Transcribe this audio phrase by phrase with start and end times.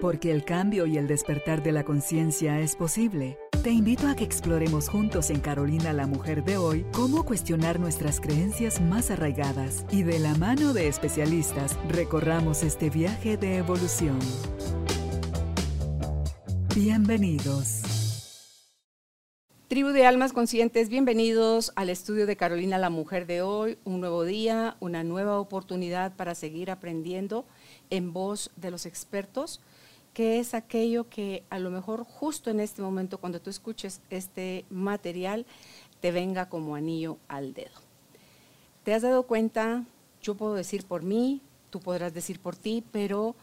[0.00, 3.38] Porque el cambio y el despertar de la conciencia es posible.
[3.62, 8.20] Te invito a que exploremos juntos en Carolina la Mujer de hoy cómo cuestionar nuestras
[8.20, 14.18] creencias más arraigadas y de la mano de especialistas recorramos este viaje de evolución.
[16.74, 17.82] Bienvenidos.
[19.68, 24.24] Tribu de Almas Conscientes, bienvenidos al estudio de Carolina la Mujer de hoy, un nuevo
[24.24, 27.46] día, una nueva oportunidad para seguir aprendiendo
[27.90, 29.60] en voz de los expertos
[30.14, 34.64] qué es aquello que a lo mejor justo en este momento, cuando tú escuches este
[34.70, 35.44] material,
[36.00, 37.80] te venga como anillo al dedo.
[38.84, 39.84] ¿Te has dado cuenta?
[40.22, 43.34] Yo puedo decir por mí, tú podrás decir por ti, pero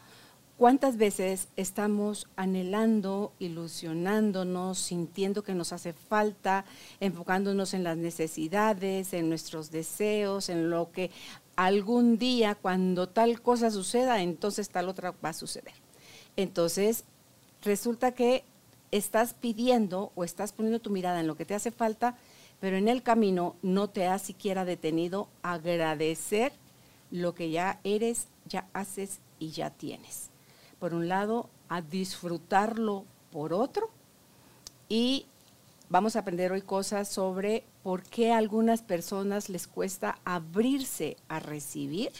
[0.56, 6.64] ¿cuántas veces estamos anhelando, ilusionándonos, sintiendo que nos hace falta,
[7.00, 11.10] enfocándonos en las necesidades, en nuestros deseos, en lo que
[11.56, 15.81] algún día, cuando tal cosa suceda, entonces tal otra va a suceder?
[16.36, 17.04] Entonces,
[17.62, 18.44] resulta que
[18.90, 22.16] estás pidiendo o estás poniendo tu mirada en lo que te hace falta,
[22.60, 26.52] pero en el camino no te has siquiera detenido agradecer
[27.10, 30.30] lo que ya eres, ya haces y ya tienes.
[30.78, 33.90] Por un lado, a disfrutarlo por otro
[34.88, 35.26] y
[35.88, 41.40] vamos a aprender hoy cosas sobre por qué a algunas personas les cuesta abrirse a
[41.40, 42.12] recibir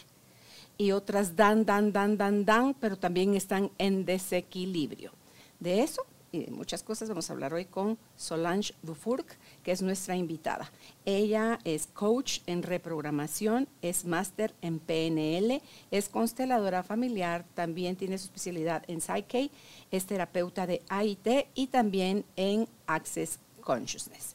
[0.77, 5.11] y otras dan, dan, dan, dan, dan, pero también están en desequilibrio.
[5.59, 9.83] De eso y de muchas cosas vamos a hablar hoy con Solange Dufourc, que es
[9.83, 10.71] nuestra invitada.
[11.05, 18.25] Ella es coach en reprogramación, es máster en PNL, es consteladora familiar, también tiene su
[18.25, 19.51] especialidad en Psyche,
[19.91, 24.33] es terapeuta de AIT y también en Access Consciousness.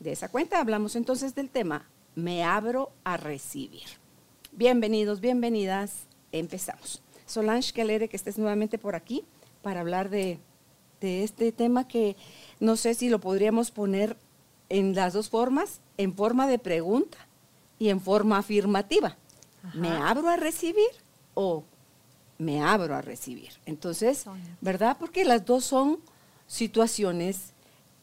[0.00, 3.86] De esa cuenta hablamos entonces del tema, me abro a recibir.
[4.52, 6.06] Bienvenidos, bienvenidas.
[6.32, 7.00] Empezamos.
[7.26, 9.24] Solange, alegre que estés nuevamente por aquí
[9.62, 10.40] para hablar de,
[11.00, 12.16] este tema que
[12.58, 14.16] no sé si lo podríamos poner
[14.68, 17.18] en las dos formas, en forma de pregunta
[17.78, 19.16] y en forma afirmativa.
[19.74, 20.90] ¿Me abro a recibir
[21.34, 21.62] o
[22.38, 23.52] me abro a recibir?
[23.64, 24.24] Entonces,
[24.60, 24.96] ¿verdad?
[24.98, 26.00] Porque las dos son
[26.48, 27.52] situaciones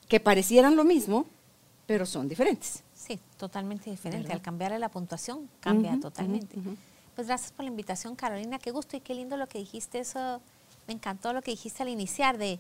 [0.08, 1.26] que parecieran lo mismo,
[1.86, 2.85] pero son diferentes.
[3.06, 4.34] Sí, totalmente diferente.
[4.34, 6.58] Al cambiarle la puntuación, cambia totalmente.
[7.14, 8.58] Pues gracias por la invitación, Carolina.
[8.58, 10.00] Qué gusto y qué lindo lo que dijiste.
[10.00, 10.42] Eso
[10.88, 12.60] me encantó lo que dijiste al iniciar de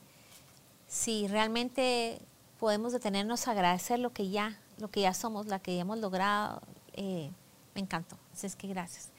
[0.88, 2.22] si realmente
[2.60, 5.98] podemos detenernos a agradecer lo que ya, lo que ya somos, la que ya hemos
[5.98, 6.62] logrado.
[6.94, 7.32] Eh,
[7.74, 8.18] me encantó.
[8.32, 9.10] Así es que gracias.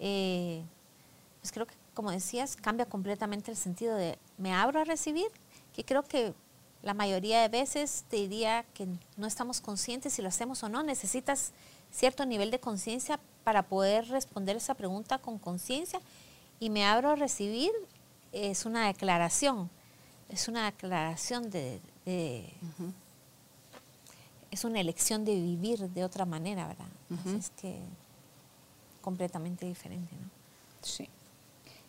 [0.00, 0.64] Eh,
[1.40, 5.28] pues creo que, como decías, cambia completamente el sentido de me abro a recibir,
[5.72, 6.34] que creo que
[6.84, 8.86] la mayoría de veces te diría que
[9.16, 10.82] no estamos conscientes si lo hacemos o no.
[10.82, 11.52] Necesitas
[11.90, 16.00] cierto nivel de conciencia para poder responder esa pregunta con conciencia.
[16.60, 17.72] Y me abro a recibir
[18.32, 19.70] es una declaración,
[20.28, 21.80] es una declaración de...
[24.50, 26.86] Es una elección de vivir de otra manera, ¿verdad?
[27.36, 27.80] es que
[29.00, 30.30] completamente diferente, ¿no?
[30.80, 31.08] Sí.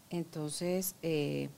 [0.09, 1.49] Entonces, eh,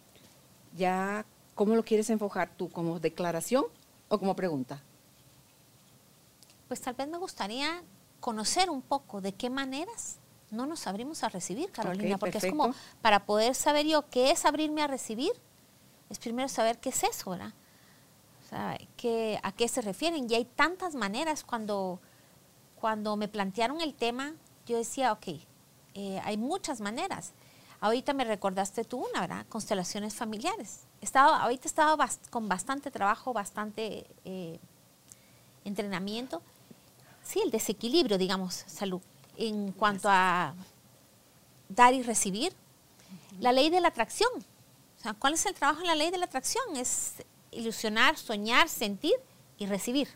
[0.75, 1.25] ya
[1.57, 2.69] ¿Cómo lo quieres enfocar tú?
[2.69, 3.65] ¿Como declaración
[4.09, 4.83] o como pregunta?
[6.67, 7.81] Pues tal vez me gustaría
[8.19, 10.19] conocer un poco de qué maneras
[10.51, 14.45] no nos abrimos a recibir, Carolina, porque es como para poder saber yo qué es
[14.45, 15.31] abrirme a recibir,
[16.11, 17.53] es primero saber qué es eso, ¿verdad?
[18.45, 18.77] O sea,
[19.41, 20.29] ¿a qué se refieren?
[20.29, 21.43] Y hay tantas maneras.
[21.43, 21.99] Cuando,
[22.79, 24.35] cuando me plantearon el tema,
[24.67, 25.27] yo decía, ok,
[25.95, 27.33] eh, hay muchas maneras.
[27.79, 29.45] Ahorita me recordaste tú una, ¿verdad?
[29.49, 34.59] Constelaciones familiares estaba, ahorita estaba con bastante trabajo, bastante eh,
[35.63, 36.41] entrenamiento.
[37.23, 39.01] Sí, el desequilibrio, digamos, salud,
[39.37, 40.53] en cuanto a
[41.69, 42.53] dar y recibir.
[43.39, 44.31] La ley de la atracción.
[44.35, 46.75] O sea, ¿cuál es el trabajo en la ley de la atracción?
[46.75, 47.13] Es
[47.51, 49.15] ilusionar, soñar, sentir
[49.57, 50.09] y recibir.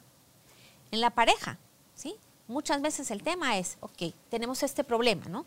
[0.92, 1.58] En la pareja,
[1.96, 2.16] ¿sí?
[2.48, 5.46] Muchas veces el tema es, ok, tenemos este problema, ¿no?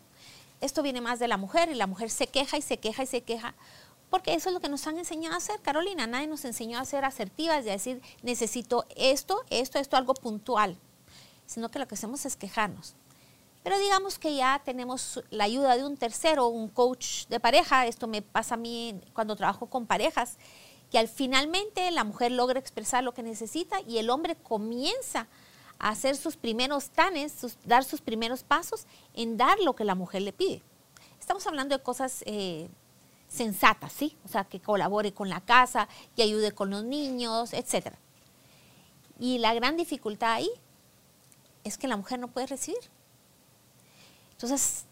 [0.61, 3.07] Esto viene más de la mujer y la mujer se queja y se queja y
[3.07, 3.53] se queja
[4.15, 6.07] porque eso es lo que nos han enseñado a hacer, Carolina.
[6.07, 10.77] Nadie nos enseñó a ser asertivas y a decir, necesito esto, esto, esto, algo puntual.
[11.45, 12.95] Sino que lo que hacemos es quejarnos.
[13.61, 17.87] Pero digamos que ya tenemos la ayuda de un tercero, un coach de pareja.
[17.87, 20.37] Esto me pasa a mí cuando trabajo con parejas,
[20.89, 25.27] que al finalmente la mujer logra expresar lo que necesita y el hombre comienza
[25.77, 30.21] a hacer sus primeros tanes, dar sus primeros pasos en dar lo que la mujer
[30.21, 30.63] le pide.
[31.19, 32.69] Estamos hablando de cosas eh,
[33.27, 34.17] sensata, ¿sí?
[34.25, 37.95] O sea, que colabore con la casa, que ayude con los niños, etc.
[39.19, 40.49] Y la gran dificultad ahí
[41.63, 42.79] es que la mujer no puede recibir.
[44.31, 44.85] Entonces,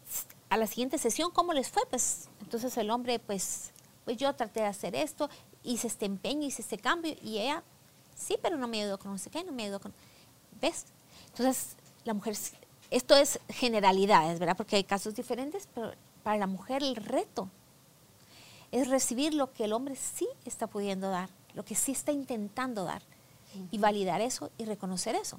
[0.50, 1.83] a la siguiente sesión, ¿cómo les fue?
[1.89, 3.71] Pues entonces el hombre, pues,
[4.06, 5.30] pues yo traté de hacer esto,
[5.63, 7.63] hice este empeño, hice este cambio, y ella,
[8.15, 9.94] sí, pero no me ayudó con no sé qué, no me ayudó con...
[10.62, 10.85] ¿Ves?
[11.27, 11.75] Entonces,
[12.06, 12.35] la mujer,
[12.89, 14.56] esto es generalidades, ¿verdad?
[14.56, 15.91] Porque hay casos diferentes, pero
[16.24, 17.50] para la mujer el reto
[18.74, 22.84] es recibir lo que el hombre sí está pudiendo dar, lo que sí está intentando
[22.84, 23.04] dar,
[23.70, 25.38] y validar eso y reconocer eso.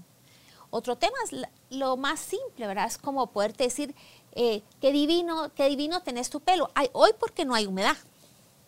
[0.70, 2.86] Otro tema es lo más simple, ¿verdad?
[2.86, 3.92] Es como poderte decir,
[4.36, 6.70] eh, qué divino, qué divino tenés tu pelo.
[6.74, 7.96] Ay, hoy porque no hay humedad,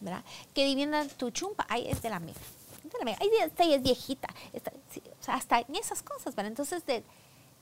[0.00, 0.24] ¿verdad?
[0.52, 1.64] Qué divina tu chumpa.
[1.68, 2.34] Ay, es de la mía.
[3.20, 4.28] Ay, esta es viejita.
[4.52, 6.50] o sea, hasta en esas cosas, ¿verdad?
[6.50, 7.04] Entonces, de,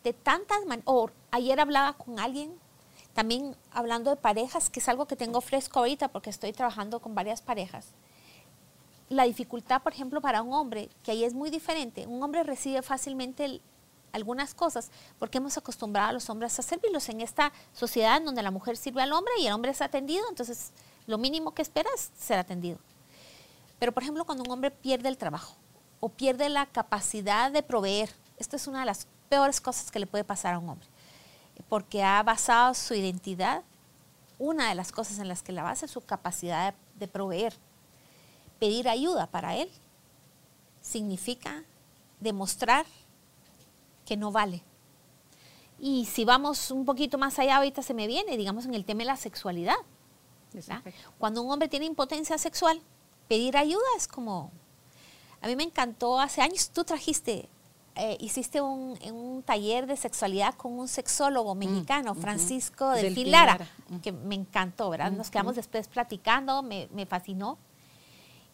[0.05, 0.87] de tantas maneras.
[1.31, 2.59] Ayer hablaba con alguien,
[3.15, 7.15] también hablando de parejas, que es algo que tengo fresco ahorita porque estoy trabajando con
[7.15, 7.87] varias parejas.
[9.09, 12.07] La dificultad, por ejemplo, para un hombre, que ahí es muy diferente.
[12.07, 13.61] Un hombre recibe fácilmente
[14.13, 18.43] algunas cosas, porque hemos acostumbrado a los hombres a servirlos en esta sociedad en donde
[18.43, 20.73] la mujer sirve al hombre y el hombre es atendido, entonces
[21.07, 22.79] lo mínimo que espera es ser atendido.
[23.79, 25.57] Pero por ejemplo, cuando un hombre pierde el trabajo
[26.01, 28.09] o pierde la capacidad de proveer,
[28.39, 30.87] esto es una de las peores cosas que le puede pasar a un hombre,
[31.69, 33.63] porque ha basado su identidad,
[34.39, 37.55] una de las cosas en las que la basa es su capacidad de, de proveer.
[38.59, 39.71] Pedir ayuda para él
[40.81, 41.65] significa
[42.21, 42.87] demostrar
[44.05, 44.63] que no vale.
[45.79, 49.01] Y si vamos un poquito más allá, ahorita se me viene, digamos, en el tema
[49.01, 49.77] de la sexualidad.
[51.19, 52.81] Cuando un hombre tiene impotencia sexual,
[53.29, 54.51] pedir ayuda es como...
[55.41, 57.49] A mí me encantó hace años, tú trajiste,
[57.97, 63.59] eh, hiciste un, un, taller de sexualidad con un sexólogo mm, mexicano, Francisco de Pilara,
[64.03, 65.13] que me encantó, ¿verdad?
[65.13, 67.59] Nos quedamos después platicando, me, me fascinó.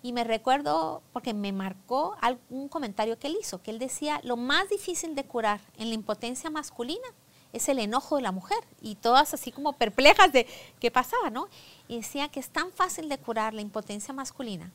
[0.02, 2.16] Y me recuerdo, porque me marcó
[2.48, 5.94] un comentario que él hizo, que él decía, lo más difícil de curar en la
[5.94, 7.06] impotencia masculina
[7.52, 8.58] es el enojo de la mujer.
[8.80, 10.46] Y todas así como perplejas de
[10.78, 11.48] qué pasaba, ¿no?
[11.88, 14.72] Y decía que es tan fácil de curar la impotencia masculina,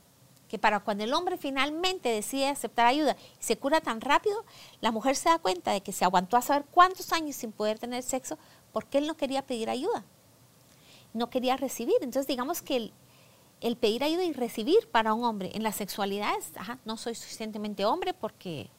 [0.47, 4.45] que para cuando el hombre finalmente decide aceptar ayuda y se cura tan rápido,
[4.81, 7.80] la mujer se da cuenta de que se aguantó a saber cuántos años sin poder
[7.80, 8.38] tener sexo
[8.71, 10.03] porque él no quería pedir ayuda,
[11.13, 11.95] no quería recibir.
[12.01, 12.94] Entonces digamos que el,
[13.62, 16.51] el pedir ayuda y recibir para un hombre en la sexualidad es,
[16.86, 18.69] no soy suficientemente hombre porque,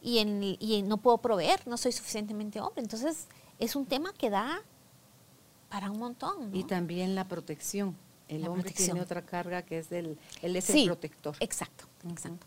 [0.00, 2.82] y, en, y no puedo proveer, no soy suficientemente hombre.
[2.82, 3.28] Entonces,
[3.58, 4.62] es un tema que da
[5.68, 6.54] para un montón.
[6.54, 7.96] Y también la protección.
[8.36, 11.36] El hombre tiene otra carga que es el, el es el protector.
[11.40, 12.46] Exacto, exacto.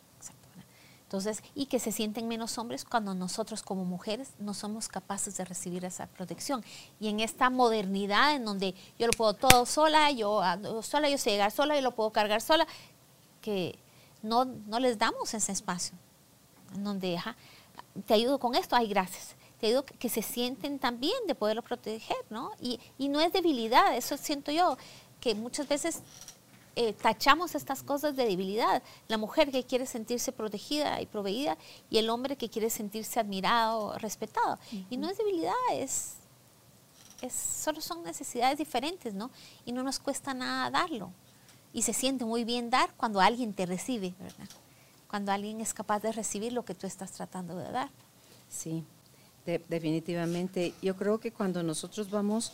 [1.06, 5.46] Entonces, y que se sienten menos hombres cuando nosotros como mujeres no somos capaces de
[5.46, 6.66] recibir esa protección.
[7.00, 11.20] Y en esta modernidad en donde yo lo puedo todo sola, yo ando sola, yo
[11.20, 12.66] sé llegar sola, yo lo puedo cargar sola,
[13.42, 13.78] que
[14.24, 15.96] no, no les damos ese espacio.
[16.74, 17.18] En donde,
[18.08, 19.36] te ayudo con esto, ay, gracias.
[19.60, 22.52] Te ayudo que, se sienten también de poderlo proteger, ¿no?
[22.60, 24.78] Y, y no es debilidad, eso siento yo,
[25.26, 26.02] que muchas veces
[26.76, 28.84] eh, tachamos estas cosas de debilidad.
[29.08, 31.58] La mujer que quiere sentirse protegida y proveída
[31.90, 34.60] y el hombre que quiere sentirse admirado, respetado.
[34.88, 36.18] Y no es debilidad, es,
[37.24, 39.32] es, solo son necesidades diferentes, ¿no?
[39.66, 41.12] Y no nos cuesta nada darlo.
[41.74, 44.48] Y se siente muy bien dar cuando alguien te recibe, ¿verdad?
[45.08, 47.90] Cuando alguien es capaz de recibir lo que tú estás tratando de dar.
[48.48, 48.86] Sí,
[49.44, 50.76] definitivamente.
[50.84, 52.52] Yo creo que cuando nosotros vamos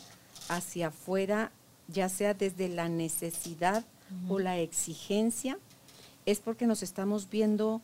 [0.48, 1.52] hacia afuera,
[1.92, 3.84] ya sea desde la necesidad
[4.28, 5.58] o la exigencia,
[6.26, 7.80] es porque nos estamos viendo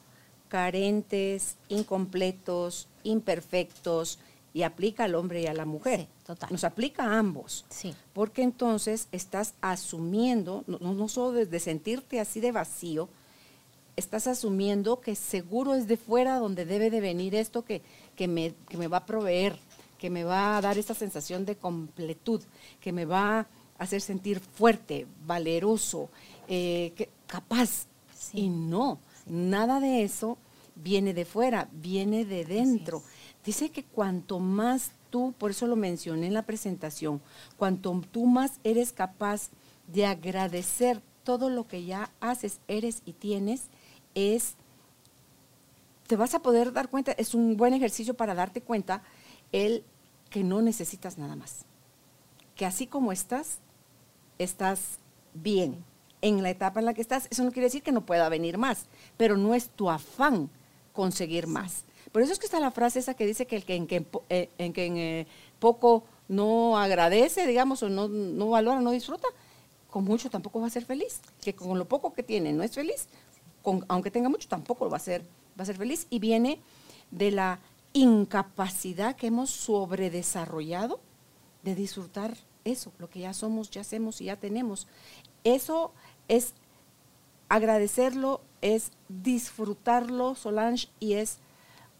[0.49, 4.19] carentes, incompletos, imperfectos,
[4.55, 6.09] y aplica al hombre y a la mujer.
[6.51, 7.65] Nos aplica a ambos.
[7.69, 7.95] Sí.
[8.13, 13.09] Porque entonces estás asumiendo, no, no solo de sentirte así de vacío,
[13.97, 17.83] estás asumiendo que seguro es de fuera donde debe de venir esto que,
[18.17, 19.59] que, me, que me va a proveer,
[19.99, 22.43] que me va a dar esta sensación de completud,
[22.81, 23.47] que me va
[23.79, 26.11] hacer sentir fuerte, valeroso,
[26.49, 27.87] eh, capaz.
[28.33, 30.39] Y no, nada de eso
[30.75, 33.03] viene de fuera, viene de dentro.
[33.45, 37.21] Dice que cuanto más tú, por eso lo mencioné en la presentación,
[37.57, 39.51] cuanto tú más eres capaz
[39.87, 43.65] de agradecer todo lo que ya haces, eres y tienes,
[44.15, 44.55] es,
[46.07, 49.03] te vas a poder dar cuenta, es un buen ejercicio para darte cuenta
[49.53, 49.85] el
[50.31, 51.65] que no necesitas nada más.
[52.55, 53.61] Que así como estás,
[54.39, 54.99] estás
[55.35, 55.85] bien
[56.23, 57.29] en la etapa en la que estás.
[57.31, 60.51] Eso no quiere decir que no pueda venir más, pero no es tu afán
[60.93, 61.85] conseguir más.
[62.13, 64.07] Por eso es que está la frase esa que dice que el que en, que,
[64.31, 65.27] eh, en, que en eh,
[65.59, 69.29] poco no agradece, digamos, o no, no valora, no disfruta,
[69.91, 71.21] con mucho tampoco va a ser feliz.
[71.41, 73.07] Que con lo poco que tiene no es feliz,
[73.63, 75.23] con, aunque tenga mucho tampoco lo va a ser,
[75.59, 76.07] va a ser feliz.
[76.11, 76.61] Y viene
[77.11, 77.61] de la
[77.93, 81.01] incapacidad que hemos sobredesarrollado
[81.63, 82.37] de disfrutar
[82.69, 84.87] eso, lo que ya somos, ya hacemos y ya tenemos.
[85.45, 85.93] Eso
[86.29, 86.55] es
[87.49, 91.39] agradecerlo, es disfrutarlo, Solange, y es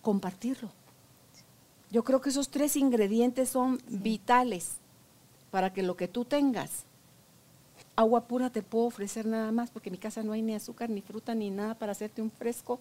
[0.03, 0.71] compartirlo.
[1.91, 4.77] Yo creo que esos tres ingredientes son vitales
[5.51, 6.85] para que lo que tú tengas,
[7.97, 10.91] agua pura te puedo ofrecer nada más, porque en mi casa no hay ni azúcar,
[10.91, 12.79] ni fruta, ni nada para hacerte un fresco,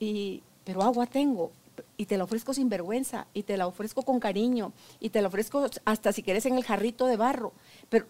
[0.00, 1.52] y, pero agua tengo,
[1.96, 5.28] y te la ofrezco sin vergüenza, y te la ofrezco con cariño, y te la
[5.28, 7.52] ofrezco hasta si quieres en el jarrito de barro.
[7.88, 8.06] Pero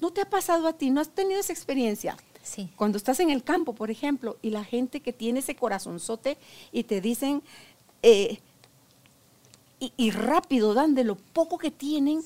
[0.00, 0.90] ¿no te ha pasado a ti?
[0.90, 2.16] ¿No has tenido esa experiencia?
[2.42, 2.70] Sí.
[2.76, 6.38] Cuando estás en el campo, por ejemplo, y la gente que tiene ese corazonzote
[6.72, 7.42] y te dicen,
[8.02, 8.38] eh,
[9.80, 12.22] y, rápido dan de lo poco que tienen,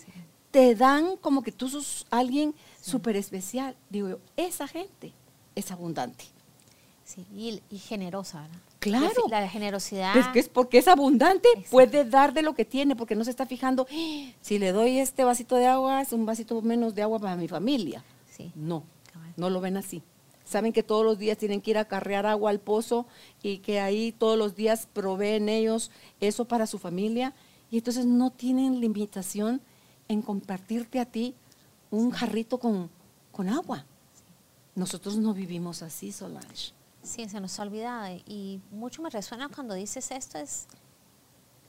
[0.51, 3.77] te dan como que tú sos alguien súper especial.
[3.91, 5.13] Digo yo, esa gente
[5.55, 6.25] es abundante.
[7.05, 8.59] Sí, y, generosa, ¿verdad?
[8.83, 9.23] Claro.
[9.31, 10.17] La, generosidad.
[10.17, 13.31] Es que es porque es abundante, puede dar de lo que tiene, porque no se
[13.31, 14.33] está fijando, ¡Ah!
[14.41, 17.47] si le doy este vasito de agua, es un vasito menos de agua para mi
[17.47, 18.03] familia.
[18.29, 18.51] Sí.
[18.57, 18.83] No,
[19.37, 20.03] no lo ven así.
[20.45, 23.07] Saben que todos los días tienen que ir a carrear agua al pozo
[23.41, 27.35] y que ahí todos los días proveen ellos eso para su familia.
[27.71, 29.63] Y entonces no tienen limitación
[30.09, 31.37] en compartirte a ti
[31.93, 32.91] un jarrito con,
[33.31, 33.87] con agua.
[34.75, 36.73] Nosotros no vivimos así, Solange.
[37.03, 38.15] Sí, se nos ha olvidado.
[38.27, 40.67] Y mucho me resuena cuando dices esto, es,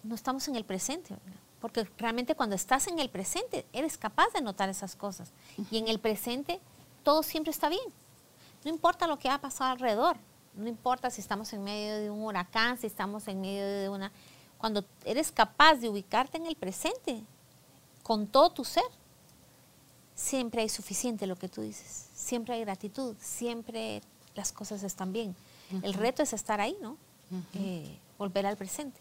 [0.04, 1.16] no estamos en el presente,
[1.60, 5.32] porque realmente cuando estás en el presente, eres capaz de notar esas cosas.
[5.72, 6.60] Y en el presente,
[7.04, 7.94] todo siempre está bien.
[8.63, 10.18] No importa lo que ha pasado alrededor,
[10.56, 14.12] no importa si estamos en medio de un huracán, si estamos en medio de una...
[14.58, 17.24] Cuando eres capaz de ubicarte en el presente,
[18.04, 18.84] con todo tu ser,
[20.16, 24.02] siempre hay suficiente lo que tú dices, siempre hay gratitud, siempre
[24.36, 25.36] las cosas están bien.
[25.82, 26.98] El reto es estar ahí, ¿no?
[27.56, 29.00] Eh, volver al presente,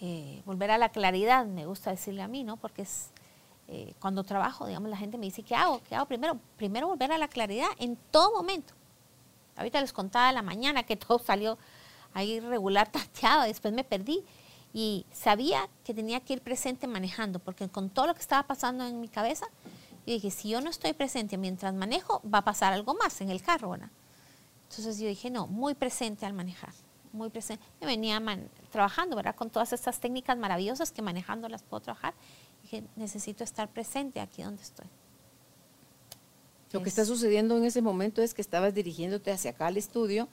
[0.00, 2.56] eh, volver a la claridad, me gusta decirle a mí, ¿no?
[2.56, 3.10] Porque es
[3.72, 5.80] eh, cuando trabajo, digamos, la gente me dice, ¿qué hago?
[5.88, 6.38] ¿Qué hago primero?
[6.56, 8.74] Primero volver a la claridad en todo momento.
[9.56, 11.58] Ahorita les contaba de la mañana que todo salió
[12.14, 14.24] ahí regular, tateado, después me perdí
[14.72, 18.86] y sabía que tenía que ir presente manejando, porque con todo lo que estaba pasando
[18.86, 19.46] en mi cabeza,
[20.06, 23.30] yo dije, si yo no estoy presente mientras manejo, va a pasar algo más en
[23.30, 23.90] el carro, ¿verdad?
[24.70, 26.72] Entonces yo dije, no, muy presente al manejar,
[27.12, 27.64] muy presente.
[27.80, 28.22] Me venía
[28.70, 29.34] trabajando, ¿verdad?
[29.34, 32.14] Con todas estas técnicas maravillosas que manejando las puedo trabajar.
[32.62, 34.86] Dije, necesito estar presente aquí donde estoy.
[36.70, 40.28] Lo que está sucediendo en ese momento es que estabas dirigiéndote hacia acá al estudio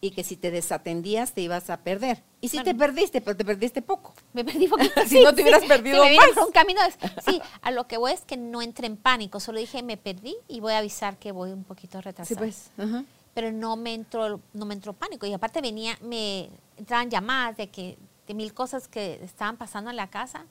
[0.00, 2.22] y que si te desatendías te ibas a perder.
[2.40, 4.14] Y si te perdiste, pero te perdiste poco.
[4.32, 5.00] Me perdí poquito.
[5.08, 6.46] si no te hubieras perdido más.
[6.46, 6.80] un camino
[7.26, 10.36] sí, a lo que voy es que no entré en pánico, solo dije me perdí
[10.46, 12.28] y voy a avisar que voy un poquito retrasado.
[12.28, 12.70] Sí, pues.
[12.78, 15.26] Ajá pero no me entró, no me entró pánico.
[15.26, 19.96] Y aparte venía, me entraban llamadas de que de mil cosas que estaban pasando en
[19.96, 20.46] la casa.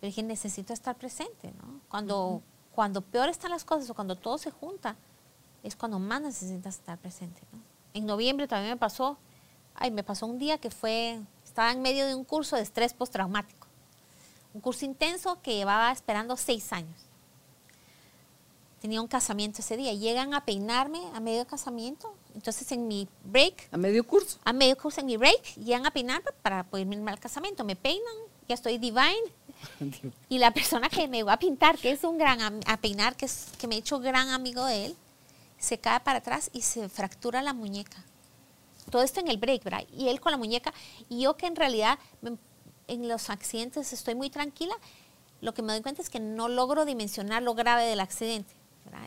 [0.00, 1.80] Pero dije, necesito estar presente, ¿no?
[1.88, 4.96] Cuando, cuando peor están las cosas o cuando todo se junta,
[5.62, 7.58] es cuando más necesitas estar presente, ¿no?
[7.94, 9.18] En noviembre también me pasó,
[9.74, 12.94] ay, me pasó un día que fue, estaba en medio de un curso de estrés
[12.94, 13.66] postraumático.
[14.54, 17.07] Un curso intenso que llevaba esperando seis años
[18.80, 19.92] tenía un casamiento ese día.
[19.92, 22.14] Llegan a peinarme a medio casamiento.
[22.34, 23.68] Entonces en mi break.
[23.72, 24.38] A medio curso.
[24.44, 25.56] A medio curso en mi break.
[25.56, 27.64] Llegan a peinarme para poder irme al casamiento.
[27.64, 28.14] Me peinan.
[28.48, 29.16] Ya estoy divine.
[30.28, 33.26] y la persona que me va a pintar, que es un gran a peinar, que,
[33.26, 34.96] es, que me he hecho gran amigo de él,
[35.58, 38.04] se cae para atrás y se fractura la muñeca.
[38.90, 39.84] Todo esto en el break, ¿verdad?
[39.92, 40.72] Y él con la muñeca.
[41.08, 41.98] Y yo que en realidad
[42.86, 44.74] en los accidentes estoy muy tranquila,
[45.40, 48.57] lo que me doy cuenta es que no logro dimensionar lo grave del accidente.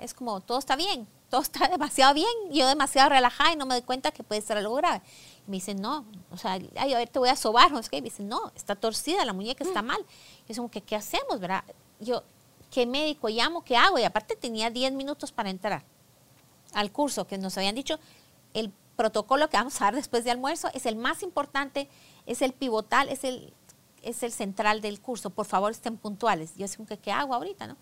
[0.01, 3.75] Es como, todo está bien, todo está demasiado bien, yo demasiado relajada y no me
[3.75, 5.01] doy cuenta que puede ser algo grave.
[5.47, 7.79] Y me dicen, no, o sea, ay, a ver, te voy a sobar, ¿no?
[7.79, 10.03] Y me dicen, no, está torcida, la muñeca está mal.
[10.47, 11.63] Y es como, ¿qué, ¿qué hacemos, verdad?
[11.99, 12.23] Yo,
[12.69, 13.63] ¿qué médico llamo?
[13.63, 13.99] ¿Qué hago?
[13.99, 15.83] Y aparte tenía 10 minutos para entrar
[16.73, 17.99] al curso que nos habían dicho,
[18.53, 21.89] el protocolo que vamos a dar después de almuerzo es el más importante,
[22.25, 23.53] es el pivotal, es el,
[24.01, 25.29] es el central del curso.
[25.29, 26.53] Por favor, estén puntuales.
[26.55, 27.77] Yo como que, ¿qué hago ahorita, no?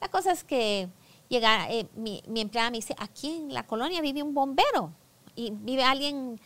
[0.00, 0.88] La cosa es que
[1.32, 4.92] llega, eh, mi, empleada me dice, aquí en la colonia vive un bombero
[5.34, 6.38] y vive alguien,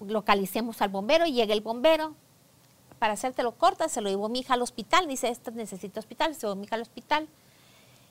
[0.00, 2.14] localicemos al bombero y llega el bombero.
[2.98, 6.42] Para hacértelo corta, se lo llevó mi hija al hospital, dice, esto necesita hospital, se
[6.42, 7.28] llevó mi hija al hospital.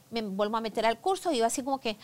[0.09, 1.97] Me vuelvo a meter al curso y yo así como que,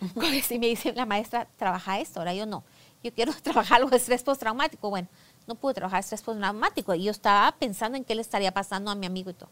[0.50, 2.64] y me dice la maestra, trabaja esto, ahora yo no,
[3.04, 4.90] yo quiero trabajar algo de estrés postraumático.
[4.90, 5.08] Bueno,
[5.46, 8.96] no pude trabajar estrés postraumático y yo estaba pensando en qué le estaría pasando a
[8.96, 9.50] mi amigo y todo.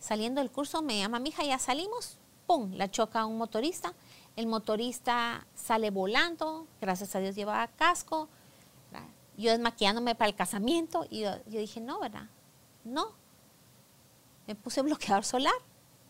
[0.00, 2.18] Saliendo del curso me llama mi hija, ya salimos,
[2.72, 3.94] la choca un motorista.
[4.36, 8.28] El motorista sale volando, gracias a Dios llevaba casco.
[9.36, 12.28] Yo desmaquillándome para el casamiento y yo, dije, no, ¿verdad?
[12.84, 13.12] No.
[14.46, 15.54] Me puse bloqueador solar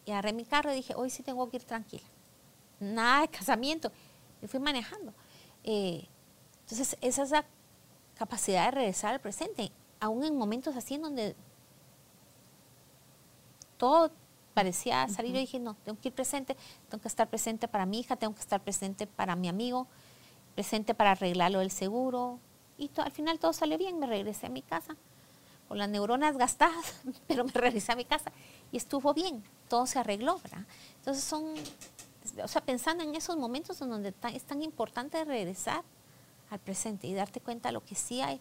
[0.04, 2.08] y agarré mi carro y dije, hoy sí tengo que ir tranquila.
[2.80, 3.92] Nada de casamiento.
[4.42, 5.12] y fui manejando.
[5.62, 6.08] Eh,
[6.62, 7.44] entonces, esa es la
[8.16, 9.70] capacidad de regresar al presente,
[10.00, 11.36] aún en momentos así en donde
[13.76, 14.10] todo
[14.54, 16.56] parecía salir, yo dije, no, tengo que ir presente,
[16.88, 19.86] tengo que estar presente para mi hija, tengo que estar presente para mi amigo,
[20.54, 22.38] presente para arreglarlo del seguro.
[22.78, 24.96] Y al final todo salió bien, me regresé a mi casa,
[25.68, 28.32] con las neuronas gastadas, pero me regresé a mi casa
[28.72, 30.64] y estuvo bien, todo se arregló, ¿verdad?
[30.96, 31.54] Entonces son,
[32.42, 35.84] o sea, pensando en esos momentos en donde es tan importante regresar
[36.50, 38.40] al presente y darte cuenta de lo que sí hay,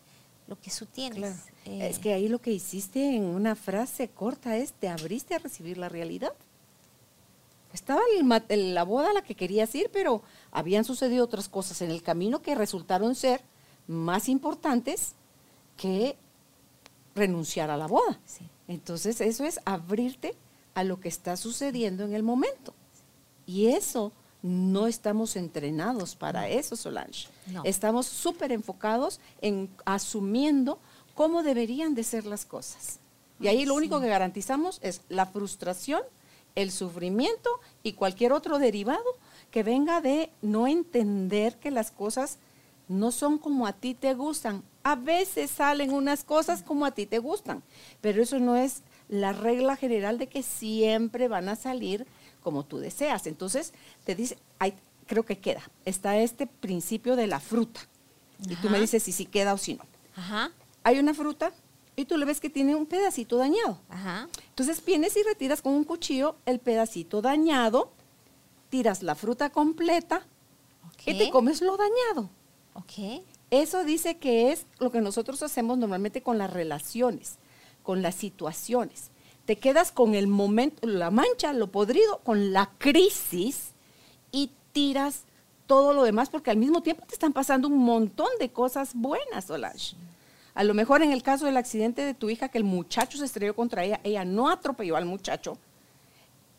[0.50, 1.36] lo que tú tienes.
[1.66, 5.40] Eh, es que ahí lo que hiciste en una frase corta es, te abriste a
[5.40, 6.34] recibir la realidad.
[7.72, 8.02] Estaba
[8.50, 12.42] la boda a la que querías ir, pero habían sucedido otras cosas en el camino
[12.42, 13.42] que resultaron ser
[13.88, 15.14] más importantes
[15.78, 16.18] que
[17.14, 18.20] renunciar a la boda.
[18.68, 20.36] Entonces eso es abrirte
[20.74, 22.74] a lo que está sucediendo en el momento.
[23.46, 27.28] Y eso no estamos entrenados para eso, Solange.
[27.64, 30.80] Estamos súper enfocados en asumiendo
[31.14, 33.00] cómo deberían de ser las cosas.
[33.40, 36.02] Y ahí lo único que garantizamos es la frustración,
[36.56, 37.50] el sufrimiento
[37.84, 39.04] y cualquier otro derivado
[39.52, 42.38] que venga de no entender que las cosas
[42.88, 44.64] no son como a ti te gustan.
[44.84, 47.64] A veces salen unas cosas como a ti te gustan,
[48.02, 52.08] pero eso no es la regla general de que siempre van a salir
[52.42, 53.28] como tú deseas.
[53.28, 53.74] Entonces,
[54.06, 54.38] te dice,
[55.06, 55.62] creo que queda.
[55.86, 57.82] Está este principio de la fruta.
[58.48, 59.84] Y tú me dices si sí queda o si no.
[60.16, 60.52] Ajá.
[60.84, 61.52] Hay una fruta
[61.96, 63.80] y tú le ves que tiene un pedacito dañado.
[63.90, 64.30] Ajá.
[64.50, 67.92] Entonces vienes y retiras con un cuchillo el pedacito dañado,
[68.70, 70.26] tiras la fruta completa
[71.06, 72.30] y te comes lo dañado.
[72.76, 73.24] Ok.
[73.52, 77.40] Eso dice que es lo que nosotros hacemos normalmente con las relaciones,
[77.84, 79.10] con las situaciones
[79.50, 83.72] te quedas con el momento, la mancha, lo podrido, con la crisis
[84.32, 85.24] y tiras
[85.66, 89.46] todo lo demás porque al mismo tiempo te están pasando un montón de cosas buenas,
[89.46, 89.96] Solange.
[90.54, 93.26] A lo mejor en el caso del accidente de tu hija, que el muchacho se
[93.26, 95.58] estrelló contra ella, ella no atropelló al muchacho,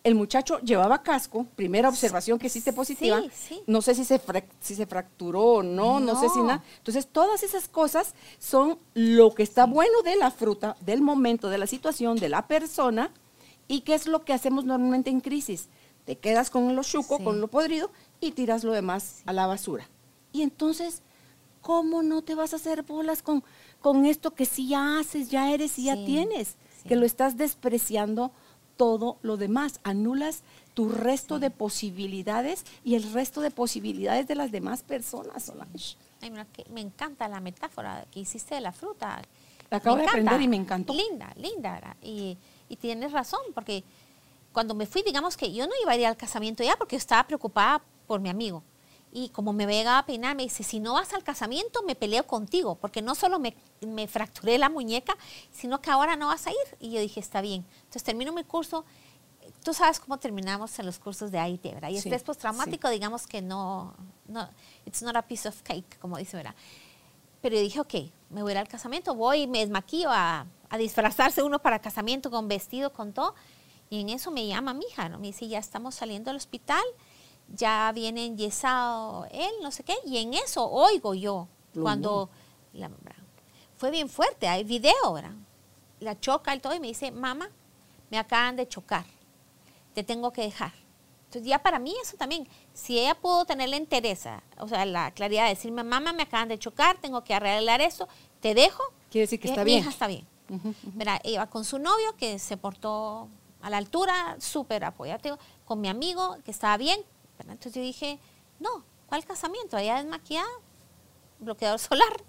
[0.03, 3.23] el muchacho llevaba casco, primera observación que existe positiva,
[3.67, 4.21] no sé si se,
[4.61, 6.65] si se fracturó o no, no, sé si nada.
[6.79, 11.59] Entonces, todas esas cosas son lo que está bueno de la fruta, del momento, de
[11.59, 13.13] la situación, de la persona,
[13.69, 15.69] y qué es lo que hacemos normalmente en crisis.
[16.07, 19.89] Te quedas con lo chuco, con lo podrido, y tiras lo demás a la basura.
[20.33, 21.03] Y entonces,
[21.61, 23.45] ¿cómo no te vas a hacer bolas con,
[23.81, 26.57] con esto que sí ya haces, ya eres y ya tienes?
[26.89, 28.33] Que lo estás despreciando
[28.81, 34.51] todo lo demás, anulas tu resto de posibilidades y el resto de posibilidades de las
[34.53, 35.99] demás personas, Solange.
[36.73, 39.21] me encanta la metáfora que hiciste de la fruta.
[39.69, 40.95] La acabo de aprender y me encantó.
[40.95, 41.95] Linda, linda.
[42.01, 42.39] Y,
[42.71, 43.85] y tienes razón, porque
[44.51, 47.25] cuando me fui, digamos que yo no iba a ir al casamiento ya porque estaba
[47.25, 48.63] preocupada por mi amigo.
[49.13, 52.27] Y como me veía a peinar, me dice, si no vas al casamiento, me peleo
[52.27, 55.17] contigo, porque no solo me, me, fracturé la muñeca,
[55.51, 56.77] sino que ahora no vas a ir.
[56.79, 57.67] Y yo dije, está bien.
[57.79, 58.85] Entonces termino mi curso.
[59.65, 61.89] Tú sabes cómo terminamos en los cursos de AIT, ¿verdad?
[61.89, 63.95] Y sí, estrés postraumático, digamos que no,
[64.29, 64.49] no,
[64.87, 66.55] it's not a piece of cake, como dice, ¿verdad?
[67.41, 67.95] Pero yo dije, ok,
[68.31, 72.31] me voy a ir al casamiento, voy, me desmaquillo a, a disfrazarse uno para casamiento
[72.31, 73.35] con vestido, con todo.
[73.89, 75.19] Y en eso me llama mi hija, ¿no?
[75.19, 76.83] Me dice, ya estamos saliendo del hospital
[77.55, 81.49] ya viene enyesado él, no sé qué, y en eso oigo yo
[81.81, 82.29] cuando
[83.77, 85.33] fue bien fuerte, hay video, ¿verdad?
[86.01, 87.51] La choca y todo y me dice, mamá,
[88.11, 89.05] me acaban de chocar,
[89.95, 90.73] te tengo que dejar.
[91.27, 95.13] Entonces ya para mí eso también, si ella pudo tener la entereza, o sea, la
[95.13, 98.09] claridad de decirme, mamá, me acaban de chocar, tengo que arreglar eso,
[98.41, 98.83] te dejo.
[99.11, 99.77] Quiere decir que eh, está bien.
[99.77, 100.27] Mi hija está bien.
[101.23, 103.29] Ella con su novio que se portó
[103.63, 107.01] a la altura, súper apoyativo, con mi amigo que estaba bien,
[107.43, 108.19] entonces yo dije,
[108.59, 109.77] no, ¿cuál casamiento?
[109.77, 110.49] Allá desmaquillada,
[111.39, 112.23] bloqueador solar.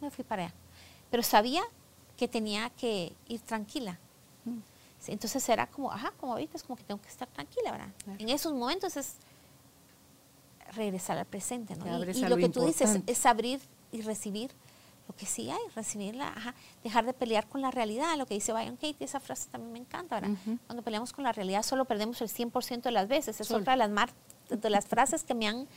[0.00, 0.54] Me fui para allá.
[1.10, 1.62] Pero sabía
[2.16, 3.98] que tenía que ir tranquila.
[4.44, 4.58] Mm.
[5.08, 7.88] Entonces era como, ajá, como ahorita es como que tengo que estar tranquila, ¿verdad?
[8.18, 9.16] En esos momentos es
[10.74, 11.86] regresar al presente, ¿no?
[11.86, 13.60] Y, lo, que tú dices es abrir
[13.92, 14.50] y recibir
[15.08, 18.52] lo que sí hay, recibirla, ajá, dejar de pelear con la realidad, lo que dice
[18.52, 20.36] Byron Katie, esa frase también me encanta, ¿verdad?
[20.66, 23.88] Cuando peleamos con la realidad solo perdemos el 100% de las veces, es otra de
[23.88, 24.10] las,
[24.50, 25.68] de las frases que me han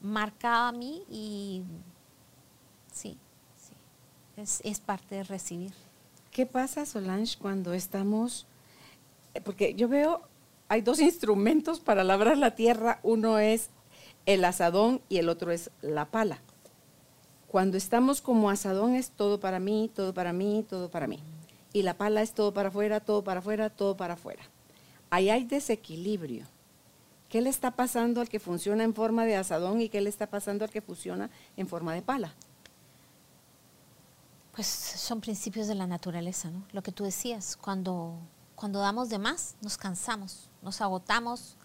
[0.00, 1.62] marcado a mí y
[2.92, 3.18] sí,
[3.56, 3.74] sí,
[4.36, 5.72] es, es parte de recibir.
[6.30, 8.46] ¿Qué pasa, Solange, cuando estamos,
[9.34, 10.22] eh, porque yo veo,
[10.68, 13.70] hay dos instrumentos para labrar la tierra, uno es
[14.24, 16.40] el asadón y el otro es la pala.
[17.48, 21.18] Cuando estamos como asadón es todo para mí, todo para mí, todo para mí.
[21.72, 24.42] Y la pala es todo para afuera, todo para afuera, todo para afuera.
[25.08, 26.46] Ahí hay desequilibrio.
[27.30, 30.26] ¿Qué le está pasando al que funciona en forma de asadón y qué le está
[30.26, 32.34] pasando al que funciona en forma de pala?
[34.52, 36.64] Pues son principios de la naturaleza, ¿no?
[36.72, 38.18] Lo que tú decías, cuando,
[38.54, 41.56] cuando damos de más, nos cansamos, nos agotamos,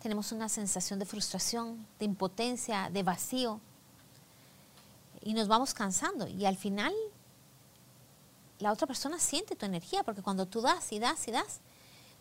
[0.00, 3.60] tenemos una sensación de frustración, de impotencia, de vacío,
[5.28, 6.26] y nos vamos cansando.
[6.26, 6.94] Y al final,
[8.60, 11.60] la otra persona siente tu energía, porque cuando tú das y das y das,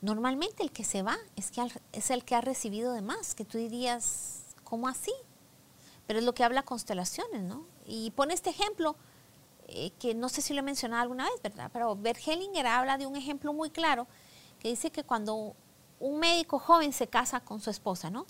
[0.02, 3.46] normalmente el que se va es, que es el que ha recibido de más, que
[3.46, 5.13] tú dirías, ¿cómo así?
[6.06, 7.65] Pero es lo que habla constelaciones, ¿no?
[7.86, 8.98] Y pone este ejemplo
[9.70, 11.70] eh, que no sé si lo he mencionado alguna vez, ¿verdad?
[11.72, 14.06] Pero Bert Hellinger habla de un ejemplo muy claro
[14.60, 15.56] que dice que cuando
[16.02, 18.26] un médico joven se casa con su esposa, ¿no?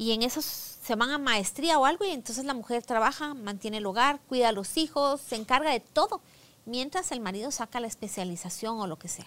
[0.00, 3.76] Y en esos se van a maestría o algo y entonces la mujer trabaja, mantiene
[3.76, 6.22] el hogar, cuida a los hijos, se encarga de todo,
[6.64, 9.26] mientras el marido saca la especialización o lo que sea.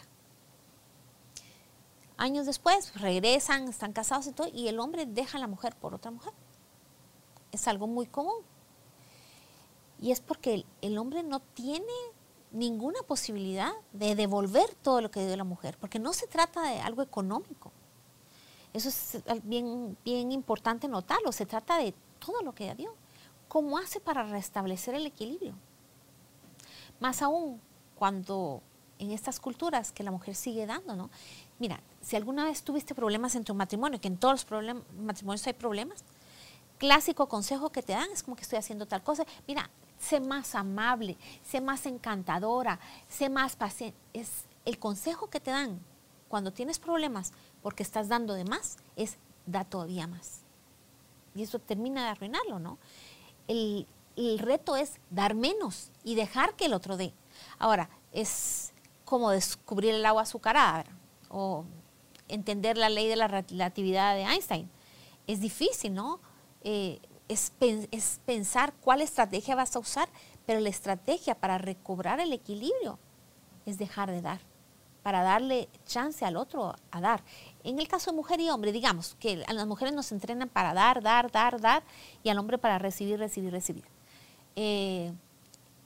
[2.18, 5.94] Años después regresan, están casados y todo, y el hombre deja a la mujer por
[5.94, 6.34] otra mujer.
[7.52, 8.44] Es algo muy común.
[10.02, 11.94] Y es porque el, hombre no tiene
[12.50, 16.80] ninguna posibilidad de devolver todo lo que dio la mujer, porque no se trata de
[16.80, 17.72] algo económico.
[18.74, 22.96] Eso es bien, bien importante notarlo, se trata de todo lo que ella dio.
[23.48, 25.54] ¿Cómo hace para restablecer el equilibrio?
[27.00, 27.62] Más aún
[27.96, 28.62] cuando
[29.00, 31.10] en estas culturas que la mujer sigue dando, ¿no?
[31.60, 35.54] Mira, si alguna vez tuviste problemas en tu matrimonio, que en todos los matrimonios hay
[35.54, 36.04] problemas,
[36.78, 39.26] clásico consejo que te dan es como que estoy haciendo tal cosa.
[39.48, 43.98] Mira, sé más amable, sé más encantadora, sé más paciente.
[44.14, 45.80] Es el consejo que te dan
[46.28, 50.42] cuando tienes problemas porque estás dando de más, es da todavía más.
[51.34, 52.78] Y eso termina de arruinarlo, ¿no?
[53.48, 57.14] El, el reto es dar menos y dejar que el otro dé.
[57.58, 58.74] Ahora, es
[59.06, 60.86] como descubrir el agua azucarada
[61.30, 61.66] o
[62.28, 64.70] entender la ley de la relatividad de Einstein.
[65.28, 66.20] Es difícil, ¿no?
[66.64, 67.52] Eh, es,
[68.26, 70.10] pensar cuál estrategia vas a usar,
[70.46, 73.00] pero la estrategia para recobrar el equilibrio
[73.66, 74.42] es dejar de dar,
[75.02, 77.24] para darle chance al otro a dar.
[77.64, 80.74] En el caso de mujer y hombre, digamos que a las mujeres nos entrenan para
[80.74, 81.84] dar, dar, dar, dar,
[82.22, 83.86] y al hombre para recibir, recibir, recibir.
[84.56, 85.14] Eh,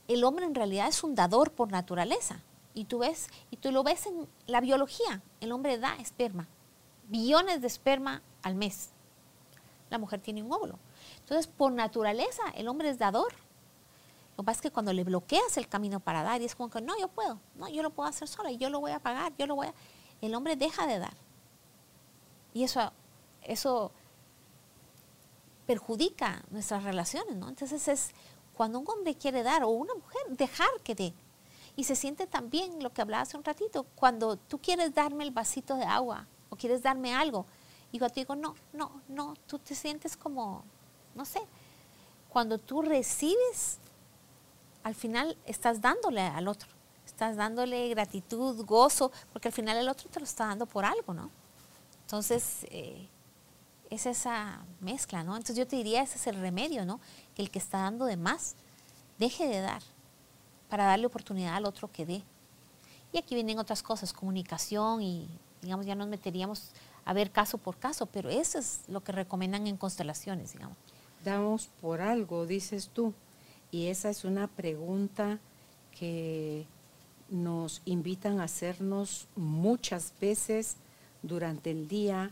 [0.07, 2.41] el hombre en realidad es un dador por naturaleza.
[2.73, 5.21] Y tú ves, y tú lo ves en la biología.
[5.41, 6.47] El hombre da esperma,
[7.09, 8.89] billones de esperma al mes.
[9.89, 10.77] La mujer tiene un óvulo.
[11.19, 13.33] Entonces, por naturaleza, el hombre es dador.
[14.35, 16.69] Lo que pasa es que cuando le bloqueas el camino para dar, y es como
[16.69, 18.99] que no, yo puedo, no, yo lo puedo hacer sola, y yo lo voy a
[18.99, 19.73] pagar, yo lo voy a.
[20.21, 21.13] El hombre deja de dar.
[22.53, 22.91] Y eso,
[23.43, 23.91] eso
[25.65, 27.49] perjudica nuestras relaciones, ¿no?
[27.49, 28.11] Entonces es
[28.55, 31.13] cuando un hombre quiere dar o una mujer, dejar que dé.
[31.75, 35.31] Y se siente también lo que hablaba hace un ratito, cuando tú quieres darme el
[35.31, 37.45] vasito de agua o quieres darme algo,
[37.91, 40.63] y yo te digo, no, no, no, tú te sientes como
[41.17, 41.41] no sé,
[42.29, 43.79] cuando tú recibes,
[44.83, 46.69] al final estás dándole al otro,
[47.05, 51.13] estás dándole gratitud, gozo, porque al final el otro te lo está dando por algo,
[51.13, 51.31] ¿no?
[52.07, 53.07] Entonces, eh,
[53.89, 55.35] es esa mezcla, ¿no?
[55.35, 56.99] Entonces yo te diría, ese es el remedio, ¿no?
[57.35, 58.55] Que el que está dando de más,
[59.19, 59.83] deje de dar,
[60.69, 62.23] para darle oportunidad al otro que dé.
[63.11, 65.27] Y aquí vienen otras cosas, comunicación y,
[65.61, 66.71] digamos, ya nos meteríamos
[67.05, 70.77] a ver caso por caso, pero eso es lo que recomiendan en constelaciones, digamos
[71.27, 73.13] damos por algo, dices tú.
[73.69, 75.39] Y esa es una pregunta
[75.97, 76.65] que
[77.29, 80.77] nos invitan a hacernos muchas veces
[81.23, 82.31] durante el día,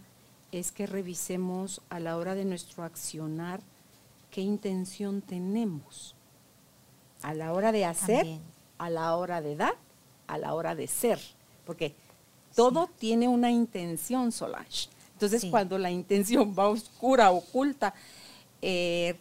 [0.52, 3.62] es que revisemos a la hora de nuestro accionar
[4.32, 6.15] qué intención tenemos.
[7.21, 8.39] A la hora de hacer,
[8.78, 9.76] a la hora de dar,
[10.28, 11.19] a la hora de ser.
[11.65, 11.95] Porque
[12.56, 14.89] todo tiene una intención, Solange.
[15.13, 17.93] Entonces, cuando la intención va oscura, oculta,
[18.62, 19.15] eh,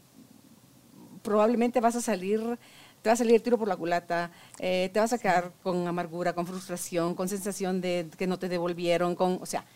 [1.23, 2.59] probablemente vas a salir,
[3.05, 5.87] te va a salir el tiro por la culata, eh, te vas a quedar con
[5.87, 9.67] amargura, con frustración, con sensación de que no te devolvieron, con, o sea,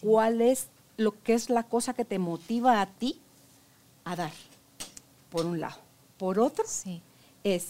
[0.00, 3.20] ¿cuál es lo que es la cosa que te motiva a ti
[4.04, 4.30] a dar?
[5.30, 5.80] Por un lado.
[6.16, 6.64] Por otro,
[7.42, 7.66] es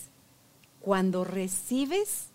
[0.82, 2.26] cuando recibes,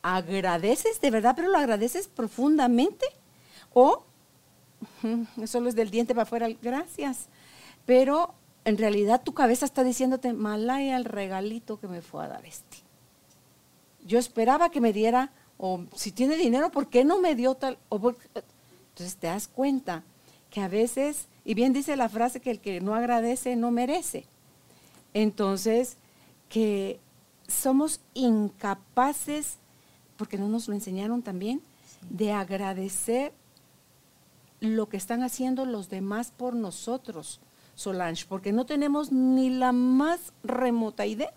[0.00, 3.04] agradeces de verdad, pero lo agradeces profundamente
[3.74, 4.04] o
[5.46, 7.26] solo es del diente para afuera, gracias
[7.86, 8.34] pero
[8.66, 12.78] en realidad tu cabeza está diciéndote, malaya el regalito que me fue a dar este.
[14.04, 17.78] Yo esperaba que me diera, o si tiene dinero, ¿por qué no me dio tal?
[17.92, 20.02] Entonces te das cuenta
[20.50, 24.26] que a veces, y bien dice la frase que el que no agradece no merece.
[25.14, 25.96] Entonces,
[26.48, 26.98] que
[27.46, 29.58] somos incapaces,
[30.16, 31.62] porque no nos lo enseñaron también,
[32.10, 33.32] de agradecer
[34.58, 37.38] lo que están haciendo los demás por nosotros,
[37.76, 41.32] Solange, porque no tenemos ni la más remota idea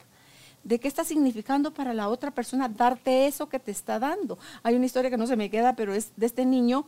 [0.63, 4.39] de qué está significando para la otra persona darte eso que te está dando.
[4.63, 6.85] Hay una historia que no se me queda, pero es de este niño,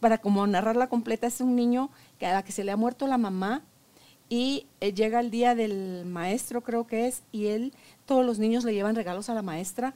[0.00, 3.06] para como narrarla completa, es un niño que a la que se le ha muerto
[3.06, 3.62] la mamá
[4.28, 7.72] y eh, llega el día del maestro, creo que es, y él,
[8.04, 9.94] todos los niños le llevan regalos a la maestra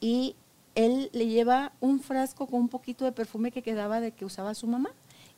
[0.00, 0.36] y
[0.74, 4.54] él le lleva un frasco con un poquito de perfume que quedaba de que usaba
[4.54, 4.90] su mamá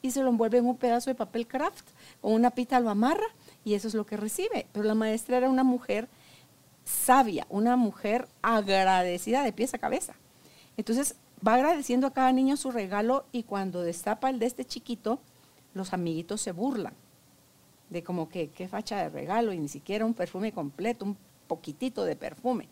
[0.02, 1.86] y se lo envuelve en un pedazo de papel craft,
[2.20, 3.26] con una pita lo amarra
[3.64, 4.66] y eso es lo que recibe.
[4.72, 6.08] Pero la maestra era una mujer
[6.84, 10.14] sabia, una mujer agradecida de pies a cabeza.
[10.76, 15.20] Entonces va agradeciendo a cada niño su regalo y cuando destapa el de este chiquito,
[15.74, 16.94] los amiguitos se burlan
[17.90, 22.04] de como que qué facha de regalo y ni siquiera un perfume completo, un poquitito
[22.04, 22.68] de perfume.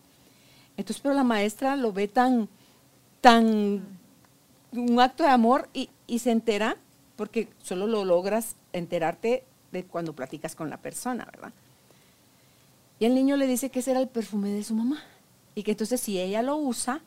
[0.77, 2.49] Entonces, pero la maestra lo ve tan,
[3.21, 3.83] tan,
[4.73, 6.77] un acto de amor y, y se entera
[7.17, 11.53] porque solo lo logras enterarte de cuando platicas con la persona, ¿verdad?
[12.99, 15.03] Y el niño le dice que ese era el perfume de su mamá
[15.55, 17.01] y que entonces si ella lo usa,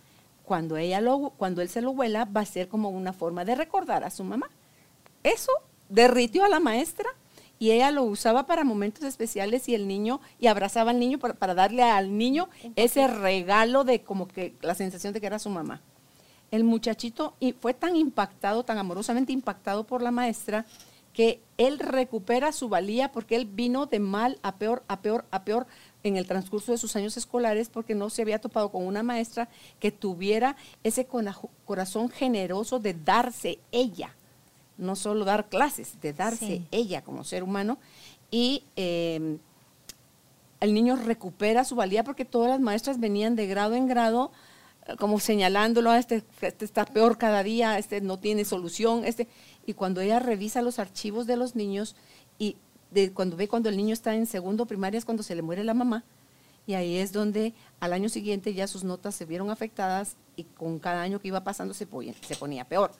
[0.44, 3.56] cuando, ella lo, cuando él se lo huela, va a ser como una forma de
[3.56, 4.50] recordar a su mamá.
[5.24, 5.52] Eso
[5.90, 7.08] derritió a la maestra
[7.60, 11.34] y ella lo usaba para momentos especiales y el niño, y abrazaba al niño para,
[11.34, 15.50] para darle al niño ese regalo de como que la sensación de que era su
[15.50, 15.82] mamá
[16.52, 20.66] el muchachito fue tan impactado, tan amorosamente impactado por la maestra,
[21.14, 25.44] que él recupera su valía porque él vino de mal a peor, a peor, a
[25.44, 25.68] peor
[26.04, 29.50] en el transcurso de sus años escolares porque no se había topado con una maestra
[29.80, 31.08] que tuviera ese
[31.66, 34.16] corazón generoso de darse ella,
[34.78, 37.80] no solo dar clases, de darse ella como ser humano.
[38.32, 39.40] Y em,
[40.62, 44.32] el niño recupera su valía porque todas las maestras venían de grado en grado
[44.98, 49.28] como señalándolo, este, este está peor cada día, este no tiene solución, este
[49.66, 51.96] y cuando ella revisa los archivos de los niños
[52.38, 52.58] y
[52.92, 55.64] de, cuando ve cuando el niño está en segundo primaria es cuando se le muere
[55.64, 56.04] la mamá
[56.70, 60.78] y ahí es donde al año siguiente ya sus notas se vieron afectadas y con
[60.78, 62.92] cada año que iba pasando se ponía, peor.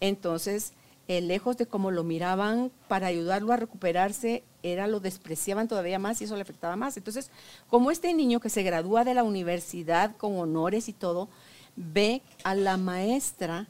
[0.00, 0.72] Entonces,
[1.06, 6.20] eh, lejos de cómo lo miraban para ayudarlo a recuperarse, era lo despreciaban todavía más
[6.20, 6.96] y eso le afectaba más.
[6.96, 7.30] Entonces,
[7.68, 11.28] como este niño que se gradúa de la universidad con honores y todo,
[11.76, 13.68] ve a la maestra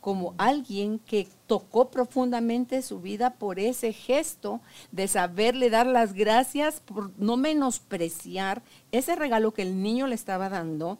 [0.00, 4.60] como alguien que tocó profundamente su vida por ese gesto
[4.92, 10.48] de saberle dar las gracias, por no menospreciar ese regalo que el niño le estaba
[10.48, 10.98] dando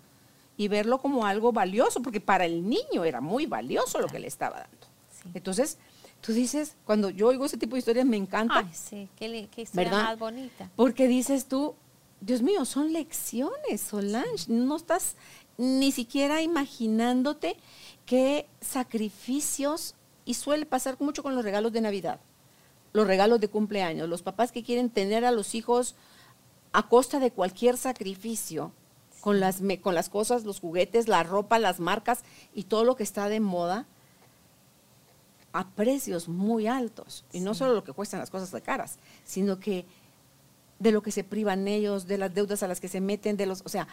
[0.57, 4.27] y verlo como algo valioso, porque para el niño era muy valioso lo que le
[4.27, 4.87] estaba dando.
[5.33, 5.79] Entonces,
[6.21, 8.59] tú dices, cuando yo oigo ese tipo de historias me encanta.
[8.59, 10.71] Ay, sí, qué, historia más bonita.
[10.77, 11.75] Porque dices tú,
[12.21, 14.45] Dios mío, son lecciones, Solange.
[14.49, 15.17] No estás
[15.57, 17.57] ni siquiera imaginándote
[18.07, 22.21] qué sacrificios, y suele pasar mucho con los regalos de Navidad,
[22.93, 25.97] los regalos de cumpleaños, los papás que quieren tener a los hijos
[26.73, 28.73] a costa de cualquier sacrificio,
[29.21, 32.21] con, las, con las cosas, los juguetes, la ropa, las marcas
[32.55, 33.87] y todo lo que está de moda
[35.53, 37.25] a precios muy altos.
[37.33, 39.85] Y no solo lo que cuestan las cosas de caras, sino que
[40.79, 43.47] de lo que se privan ellos, de las deudas a las que se meten, de
[43.47, 43.87] los, o sea,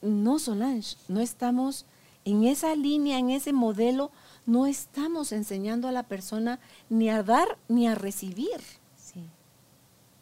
[0.00, 1.86] no Solange, no estamos
[2.24, 4.10] en esa línea, en ese modelo,
[4.46, 8.60] no estamos enseñando a la persona ni a dar ni a recibir.
[8.96, 9.28] Sí.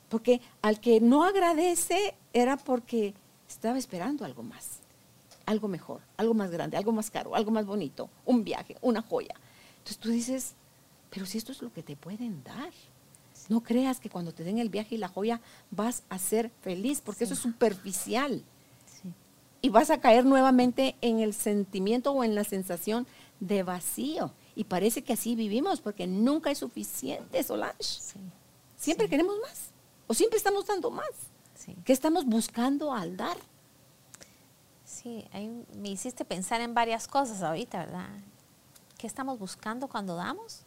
[0.08, 3.14] Porque al que no agradece era porque
[3.48, 4.80] estaba esperando algo más,
[5.46, 9.34] algo mejor, algo más grande, algo más caro, algo más bonito, un viaje, una joya.
[9.80, 10.54] Entonces tú dices,
[11.10, 12.72] pero si esto es lo que te pueden dar.
[13.48, 15.40] No creas que cuando te den el viaje y la joya
[15.70, 18.44] vas a ser feliz, porque eso es superficial.
[19.62, 23.06] Y vas a caer nuevamente en el sentimiento o en la sensación
[23.40, 24.32] de vacío.
[24.54, 27.84] Y parece que así vivimos, porque nunca es suficiente, Solange.
[28.76, 29.70] Siempre queremos más.
[30.06, 31.10] O siempre estamos dando más.
[31.84, 33.36] ¿Qué estamos buscando al dar?
[34.84, 35.24] Sí,
[35.76, 38.08] me hiciste pensar en varias cosas ahorita, ¿verdad?
[39.00, 40.60] ¿Qué estamos buscando cuando damos?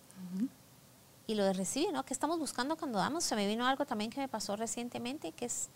[1.27, 2.03] Y lo de recibir, ¿no?
[2.03, 3.23] ¿Qué estamos buscando cuando damos?
[3.23, 5.69] Se me vino algo también que me pasó recientemente, que es,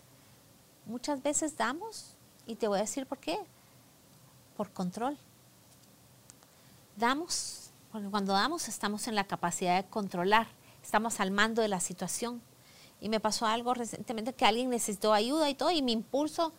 [0.84, 2.16] muchas veces damos,
[2.48, 3.38] y te voy a decir por qué,
[4.56, 5.16] por control.
[6.96, 10.48] Damos, cuando damos estamos en la capacidad de controlar,
[10.82, 12.42] estamos al mando de la situación.
[13.00, 16.52] Y me pasó algo recientemente que alguien necesitó ayuda y todo, y mi impulso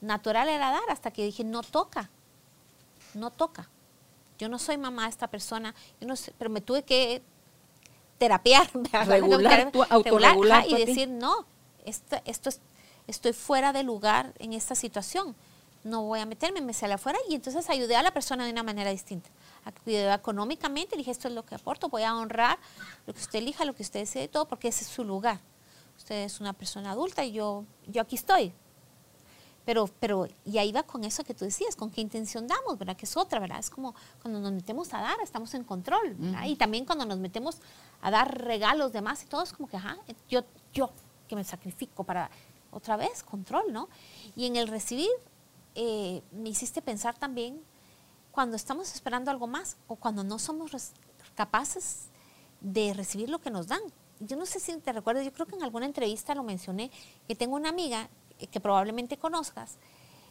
[0.00, 2.10] natural era dar hasta que dije, no toca,
[3.14, 3.68] no toca.
[4.44, 7.22] Yo no soy mamá de esta persona, yo no sé, pero me tuve que
[8.18, 11.46] terapiar, regular, y decir, no,
[11.86, 12.60] esto, esto es,
[13.06, 15.34] estoy fuera de lugar en esta situación.
[15.82, 18.62] no voy a meterme, me salí afuera y entonces ayudé a la persona de una
[18.62, 19.30] manera distinta.
[19.64, 22.58] Ayudé económicamente, dije, esto es lo que aporto, voy a honrar
[23.06, 25.40] lo que usted elija, lo que usted desee, todo, porque ese es su lugar.
[25.96, 28.52] Usted es una persona adulta y yo, yo aquí estoy.
[29.64, 32.96] Pero, pero, y ahí va con eso que tú decías, con qué intención damos, ¿verdad?
[32.96, 33.58] Que es otra, ¿verdad?
[33.58, 36.44] Es como cuando nos metemos a dar, estamos en control, ¿verdad?
[36.44, 37.58] Y también cuando nos metemos
[38.02, 39.96] a dar regalos demás y todo, es como que, ajá,
[40.28, 40.42] yo,
[40.74, 40.90] yo
[41.26, 42.30] que me sacrifico para,
[42.74, 43.88] otra vez, control, ¿no?
[44.36, 45.08] Y en el recibir,
[45.74, 47.60] eh, me hiciste pensar también
[48.32, 50.70] cuando estamos esperando algo más o cuando no somos
[51.34, 52.08] capaces
[52.60, 53.80] de recibir lo que nos dan.
[54.20, 56.90] Yo no sé si te recuerdas, yo creo que en alguna entrevista lo mencioné,
[57.28, 59.76] que tengo una amiga que probablemente conozcas,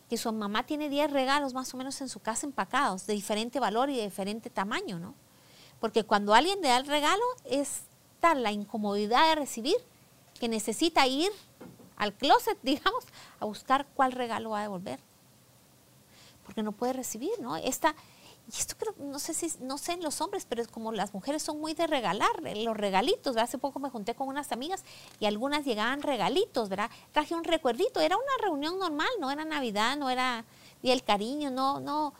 [0.10, 3.60] que su mamá tiene 10 regalos más o menos en su casa empacados, de diferente
[3.60, 5.16] valor y de diferente tamaño, ¿no?
[5.80, 7.82] Porque cuando alguien le da el regalo, es
[8.20, 9.76] tal la incomodidad de recibir
[10.40, 11.32] que necesita ir
[11.98, 13.06] al closet, digamos,
[13.40, 15.00] a buscar cuál regalo va a devolver.
[16.46, 17.56] Porque no puede recibir, ¿no?
[17.56, 17.96] Esta,
[18.52, 21.14] y esto creo, no sé si, no sé en los hombres, pero es como las
[21.14, 23.38] mujeres son muy de regalar, eh, los regalitos.
[23.38, 24.84] Hace poco me junté con unas amigas
[25.20, 26.92] y algunas llegaban regalitos, ¿verdad?
[27.14, 30.44] Traje un recuerdito, era una reunión normal, no era Navidad, no era
[30.82, 32.14] Día del Cariño, no, no.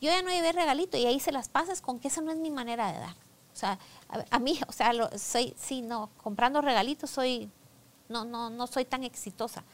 [0.00, 2.38] Yo ya no llevé regalito y ahí se las pasas con que esa no es
[2.38, 3.16] mi manera de dar.
[3.52, 3.78] O sea,
[4.30, 7.50] a, mí, o sea, soy, sí, no, comprando regalitos soy,
[8.08, 9.64] no, no, no soy tan exitosa.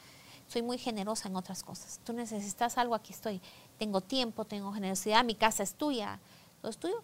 [0.47, 1.99] Soy muy generosa en otras cosas.
[2.03, 3.41] Tú necesitas algo, aquí estoy.
[3.83, 6.17] Tengo tiempo, tengo generosidad, mi casa es tuya,
[6.61, 7.03] todo es tuyo.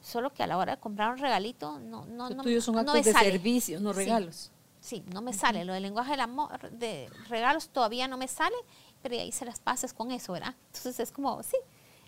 [0.00, 2.42] Solo que a la hora de comprar un regalito, no, no, no.
[2.42, 4.50] Tuyos son actos de servicio, no regalos.
[4.80, 5.66] Sí, no me sale.
[5.66, 8.56] Lo del lenguaje del amor, de regalos todavía no me sale,
[9.02, 10.54] pero ahí se las pases con eso, ¿verdad?
[10.68, 11.58] Entonces es como, sí,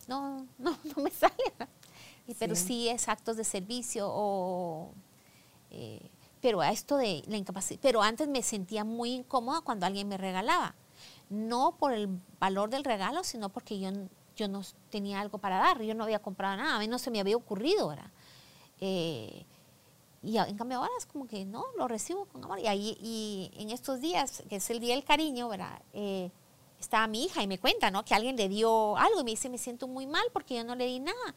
[0.06, 1.34] no, no, no me sale.
[2.38, 4.90] Pero sí es actos de servicio o
[5.70, 6.08] eh,
[6.40, 10.16] pero a esto de la incapacidad, pero antes me sentía muy incómoda cuando alguien me
[10.16, 10.74] regalaba,
[11.30, 13.90] no por el valor del regalo, sino porque yo,
[14.36, 17.10] yo no tenía algo para dar, yo no había comprado nada, a mí no se
[17.10, 18.10] me había ocurrido, ¿verdad?
[18.80, 19.44] Eh,
[20.22, 22.58] y en cambio ahora es como que no, lo recibo con amor.
[22.58, 25.80] Y, ahí, y en estos días, que es el Día del Cariño, ¿verdad?
[25.92, 26.30] Eh,
[26.80, 28.04] estaba mi hija y me cuenta, ¿no?
[28.04, 30.74] Que alguien le dio algo y me dice, me siento muy mal porque yo no
[30.74, 31.34] le di nada.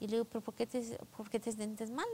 [0.00, 2.06] Y le digo, pero ¿por qué te, por qué te sientes mal?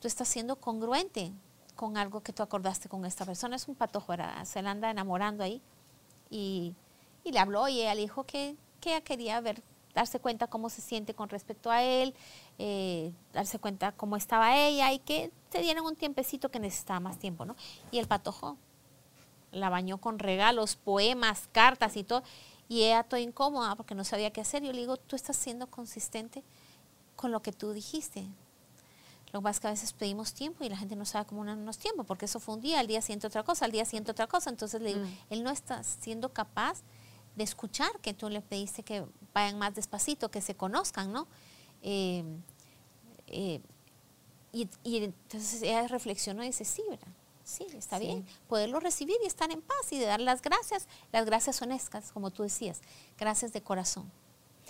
[0.00, 1.30] tú estás siendo congruente
[1.76, 3.56] con algo que tú acordaste con esta persona.
[3.56, 4.44] Es un patojo, ¿verdad?
[4.44, 5.60] Se la anda enamorando ahí.
[6.30, 6.74] Y,
[7.24, 9.62] le habló y ella le dijo que, que ella quería ver,
[9.94, 12.14] darse cuenta cómo se siente con respecto a él,
[12.58, 17.18] eh, darse cuenta cómo estaba ella y que se dieron un tiempecito que necesitaba más
[17.18, 17.56] tiempo, ¿no?
[17.90, 18.56] Y el patojo
[19.52, 22.22] la bañó con regalos, poemas, cartas y todo.
[22.68, 24.62] Y ella toda incómoda porque no sabía qué hacer.
[24.62, 26.44] Yo le digo, tú estás siendo consistente
[27.16, 28.26] con lo que tú dijiste.
[29.32, 31.44] Lo que pasa es que a veces pedimos tiempo y la gente no sabe cómo
[31.44, 34.10] darnos tiempo, porque eso fue un día, al día siguiente otra cosa, al día siguiente
[34.10, 34.50] otra cosa.
[34.50, 35.16] Entonces le digo, mm.
[35.30, 36.82] él no está siendo capaz
[37.36, 41.28] de escuchar que tú le pediste que vayan más despacito, que se conozcan, ¿no?
[41.82, 42.24] Eh,
[43.28, 43.60] eh,
[44.52, 47.08] y, entonces ella reflexionó y dice, sí, ¿verdad?
[47.44, 48.26] Sí, está bien.
[48.48, 52.30] Poderlo recibir y estar en paz y de dar las gracias, las gracias honestas, como
[52.30, 52.80] tú decías,
[53.18, 54.10] gracias de corazón.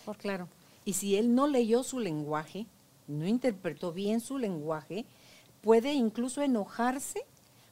[0.04, 0.48] Por claro.
[0.84, 2.66] Y si él no leyó su lenguaje,
[3.10, 5.04] no interpretó bien su lenguaje,
[5.60, 7.24] puede incluso enojarse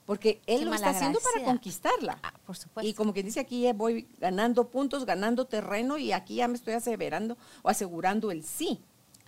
[0.09, 2.18] porque él lo está haciendo para conquistarla.
[2.22, 2.88] Ah, por supuesto.
[2.88, 6.55] Y como que dice aquí ya voy ganando puntos, ganando terreno y aquí ya me
[6.55, 8.81] estoy aseverando o asegurando el sí.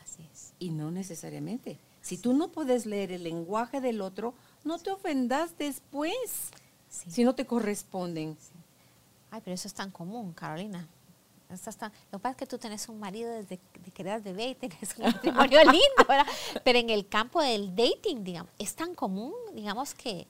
[0.03, 0.55] Así es.
[0.59, 1.79] Y no necesariamente.
[2.01, 4.33] Si tú no puedes leer el lenguaje del otro,
[4.65, 6.51] no te ofendas después
[6.89, 8.39] si no te corresponden.
[9.31, 10.89] Ay, pero eso es tan común, Carolina.
[11.51, 13.59] Lo que pasa es que tú tenés un marido desde
[13.93, 16.27] que eras bebé y tenés un matrimonio lindo, ¿verdad?
[16.65, 20.27] Pero en el campo del dating, digamos, es tan común, digamos que...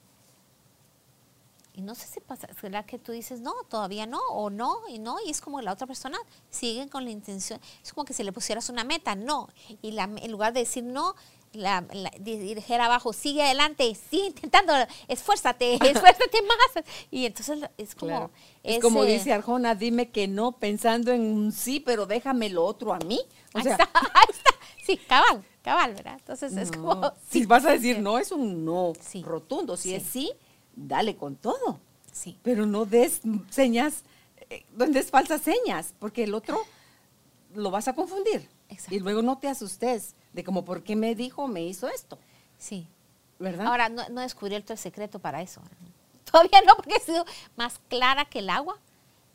[1.73, 4.99] Y no sé si pasa, ¿será que tú dices no, todavía no, o no, y
[4.99, 6.19] no, y es como la otra persona
[6.51, 9.49] sigue con la intención, es como que si le pusieras una meta, no,
[9.81, 11.15] y la, en lugar de decir no,
[11.53, 11.85] la,
[12.19, 14.73] dirigir abajo, sigue adelante, sigue intentando,
[15.09, 16.85] esfuérzate, esfuérzate más.
[17.11, 18.31] Y entonces es como...
[18.63, 22.93] Es como dice Arjona, dime que no pensando en un sí, pero déjame lo otro
[22.93, 23.21] a mí.
[23.55, 24.51] ahí, está, ahí está.
[24.85, 26.17] Sí, cabal, cabal, ¿verdad?
[26.19, 27.13] Entonces es como...
[27.31, 28.93] Si vas a decir no, es un no
[29.23, 29.77] rotundo.
[29.77, 30.31] Si es sí,
[30.75, 31.81] dale con todo.
[32.13, 32.39] Sí.
[32.43, 33.21] Pero no des
[33.51, 34.03] señas,
[34.51, 36.61] eh, donde es falsas señas, porque el otro
[37.55, 38.49] lo vas a confundir.
[38.91, 42.19] Y luego no te asustes de como, ¿por qué me dijo, me hizo esto?
[42.59, 42.87] Sí.
[43.39, 43.67] ¿Verdad?
[43.67, 45.61] Ahora, no, no he descubierto el secreto para eso.
[46.31, 47.25] Todavía no, porque he sido
[47.57, 48.79] más clara que el agua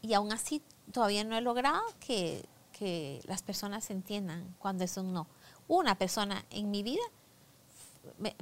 [0.01, 0.61] y aún así
[0.91, 5.27] todavía no he logrado que, que las personas entiendan cuando es un no.
[5.67, 7.01] Una persona en mi vida,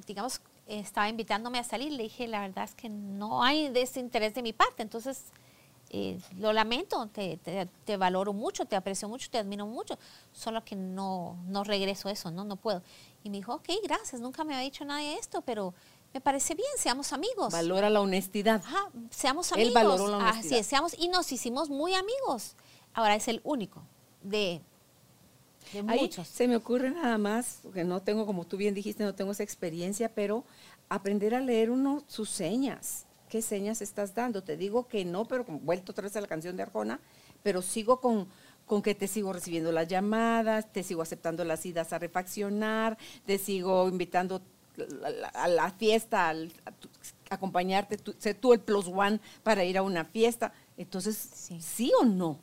[0.05, 4.41] digamos, estaba invitándome a salir, le dije, la verdad es que no hay desinterés de
[4.41, 5.23] mi parte, entonces
[5.95, 7.37] eh, lo lamento, te,
[7.85, 9.99] te, valoro mucho, te aprecio mucho, te admiro mucho,
[10.31, 12.43] solo que no, no regreso eso, ¿no?
[12.43, 12.81] No puedo.
[13.23, 15.75] Y me dijo, ok, gracias, nunca me había dicho nada de esto, pero
[16.11, 17.53] me parece bien, seamos amigos.
[17.53, 18.63] Valora la honestidad.
[18.65, 19.67] Ajá, seamos amigos.
[19.67, 20.45] Él valoró la honestidad.
[20.45, 22.55] Así es, seamos, y nos hicimos muy amigos.
[22.95, 23.83] Ahora es el único
[24.23, 24.61] de,
[25.73, 26.27] de muchos.
[26.27, 29.43] Se me ocurre nada más, que no tengo, como tú bien dijiste, no tengo esa
[29.43, 30.43] experiencia, pero
[30.89, 34.43] aprender a leer uno sus señas ¿qué señas estás dando?
[34.43, 36.99] Te digo que no, pero vuelto otra vez a la canción de Arjona,
[37.41, 38.27] pero sigo con,
[38.67, 43.39] con que te sigo recibiendo las llamadas, te sigo aceptando las idas a refaccionar, te
[43.39, 44.43] sigo invitando
[45.33, 46.35] a la fiesta, a,
[47.31, 50.53] acompañarte, sé tú el plus one para ir a una fiesta.
[50.77, 51.59] Entonces, sí.
[51.59, 52.37] ¿sí o no?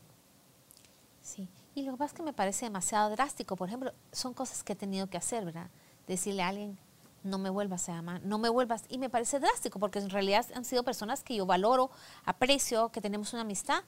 [1.23, 1.49] Sí.
[1.77, 3.55] Y lo que pasa es que me parece demasiado drástico.
[3.55, 5.71] Por ejemplo, son cosas que he tenido que hacer, ¿verdad?
[6.09, 6.77] Decirle a alguien,
[7.23, 8.85] no me vuelvas a amar, no me vuelvas.
[8.89, 11.91] Y me parece drástico porque en realidad han sido personas que yo valoro,
[12.25, 13.83] aprecio, que tenemos una amistad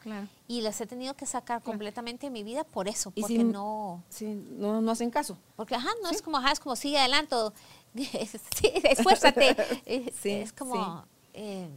[0.48, 4.02] y las he tenido que sacar completamente de mi vida por eso, porque no,
[4.58, 4.80] no...
[4.80, 5.38] no hacen caso.
[5.56, 7.36] Porque, ajá, no es como, ajá, es como sigue adelante,
[7.94, 9.56] sí, esfuérzate.
[10.24, 11.04] es como...
[11.34, 11.68] Eh,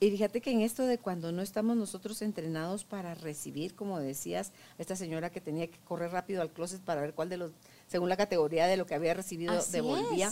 [0.00, 4.52] y fíjate que en esto de cuando no estamos nosotros entrenados para recibir, como decías,
[4.76, 7.52] esta señora que tenía que correr rápido al closet para ver cuál de los,
[7.86, 10.30] según la categoría de lo que había recibido, devolvía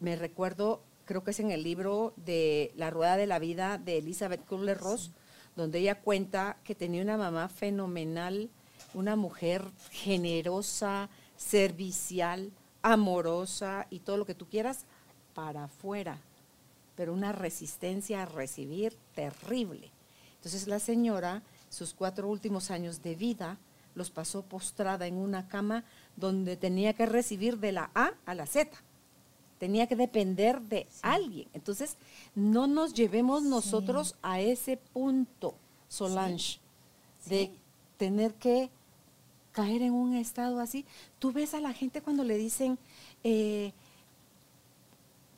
[0.00, 3.98] me recuerdo, creo que es en el libro de La Rueda de la Vida de
[3.98, 5.12] Elizabeth Kubler-Ross,
[5.56, 8.50] donde ella cuenta que tenía una mamá fenomenal,
[8.94, 12.50] una mujer generosa, servicial,
[12.82, 14.84] amorosa y todo lo que tú quieras
[15.34, 16.18] para afuera,
[16.96, 19.90] pero una resistencia a recibir terrible.
[20.36, 23.58] Entonces la señora, sus cuatro últimos años de vida,
[23.94, 25.84] los pasó postrada en una cama
[26.16, 28.70] donde tenía que recibir de la A a la Z
[29.60, 31.46] tenía que depender de alguien.
[31.52, 31.98] Entonces,
[32.34, 35.54] no nos llevemos nosotros a ese punto,
[35.86, 36.58] Solange,
[37.26, 37.52] de
[37.98, 38.70] tener que
[39.52, 40.86] caer en un estado así.
[41.18, 42.78] Tú ves a la gente cuando le dicen,
[43.22, 43.72] eh,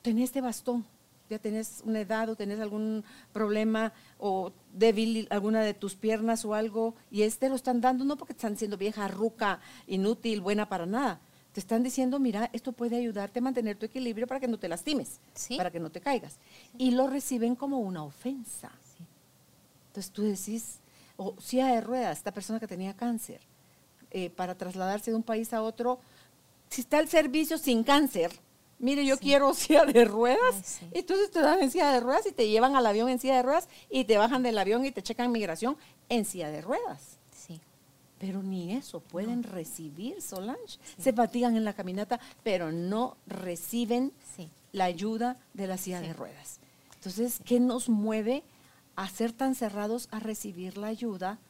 [0.03, 0.87] tenés este bastón,
[1.29, 3.03] ya tenés una edad o tenés algún
[3.33, 8.17] problema o débil alguna de tus piernas o algo, y este lo están dando no
[8.17, 9.59] porque están siendo vieja, ruca,
[9.89, 11.21] inútil, buena para nada,
[11.53, 14.69] te están diciendo, mira, esto puede ayudarte a mantener tu equilibrio para que no te
[14.69, 15.21] lastimes,
[15.57, 16.37] para que no te caigas.
[16.79, 18.73] Y lo reciben como una ofensa.
[19.89, 20.79] Entonces tú decís,
[21.17, 23.41] o si silla de ruedas, esta persona que tenía cáncer,
[24.11, 25.99] eh, para trasladarse de un país a otro,
[26.71, 28.33] si está el servicio sin cáncer,
[28.79, 32.49] mire, yo quiero silla de ruedas, entonces te dan en silla de ruedas y te
[32.49, 35.31] llevan al avión en silla de ruedas y te bajan del avión y te checan
[35.31, 35.77] migración
[36.09, 37.12] en silla de ruedas.
[38.23, 40.79] Pero ni eso pueden recibir, Solange.
[40.97, 44.13] Se fatigan en la caminata, pero no reciben
[44.71, 46.61] la ayuda de la silla de ruedas.
[46.95, 48.45] Entonces, ¿qué nos mueve
[48.95, 51.41] a ser tan cerrados a recibir la ayuda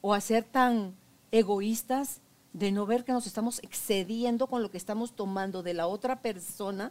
[0.00, 0.96] o a ser tan
[1.30, 2.20] egoístas
[2.52, 6.20] de no ver que nos estamos excediendo con lo que estamos tomando de la otra
[6.20, 6.90] persona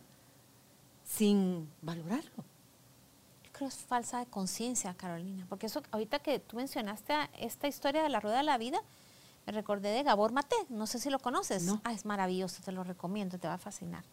[1.04, 2.46] sin valorarlo?
[3.56, 8.10] Creo es falsa de conciencia, Carolina, porque eso ahorita que tú mencionaste esta historia de
[8.10, 8.82] la rueda de la vida,
[9.46, 11.64] me recordé de Gabor Mate, no sé si lo conoces.
[11.64, 11.80] No.
[11.84, 14.04] Ah, es maravilloso, te lo recomiendo, te va a fascinar.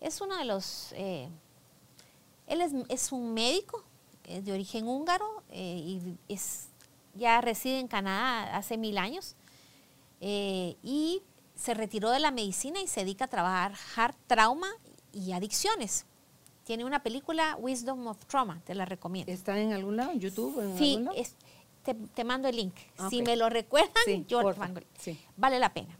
[0.00, 1.28] Es uno de los, eh,
[2.46, 3.82] él es, un médico
[4.24, 6.68] de origen húngaro eh, y es,
[7.14, 9.34] ya reside en Canadá hace mil años
[10.20, 11.22] eh, y
[11.54, 14.68] se retiró de la medicina y se dedica a trabajar trauma
[15.12, 16.04] y adicciones
[16.66, 19.32] tiene una película, Wisdom of Trauma, te la recomiendo.
[19.32, 20.60] ¿Está en algún lado, en YouTube?
[20.60, 21.16] En sí, algún lado?
[22.12, 22.74] te, mando el link.
[22.98, 25.16] Ah, si me lo recuerdan, yo te mando sí.
[25.36, 25.96] Vale la pena.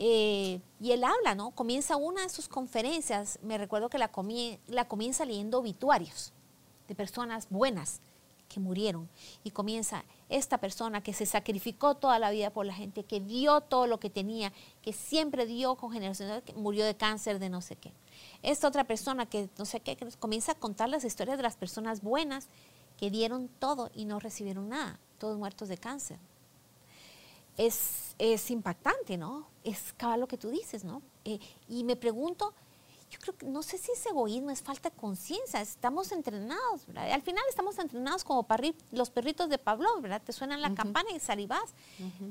[0.00, 1.52] Eh, y él habla, ¿no?
[1.52, 4.10] Comienza una de sus conferencias, me recuerdo que la,
[4.66, 6.32] la comienza leyendo obituarios
[6.88, 8.00] de personas buenas
[8.50, 9.08] que murieron.
[9.44, 13.62] Y comienza esta persona que se sacrificó toda la vida por la gente, que dio
[13.62, 17.62] todo lo que tenía, que siempre dio con generación, que murió de cáncer, de no
[17.62, 17.92] sé qué.
[18.42, 21.56] Esta otra persona que no sé qué, que comienza a contar las historias de las
[21.56, 22.48] personas buenas
[22.98, 26.18] que dieron todo y no recibieron nada, todos muertos de cáncer.
[27.56, 29.46] Es, es impactante, ¿no?
[29.64, 31.02] Es cada lo que tú dices, ¿no?
[31.24, 31.38] Eh,
[31.68, 32.52] y me pregunto,
[33.10, 35.60] yo creo que no sé si es egoísmo, es falta de conciencia.
[35.60, 37.10] Estamos entrenados, ¿verdad?
[37.10, 38.46] Al final estamos entrenados como
[38.92, 40.22] los perritos de Pablo, ¿verdad?
[40.24, 41.74] Te suenan la campana y salivas,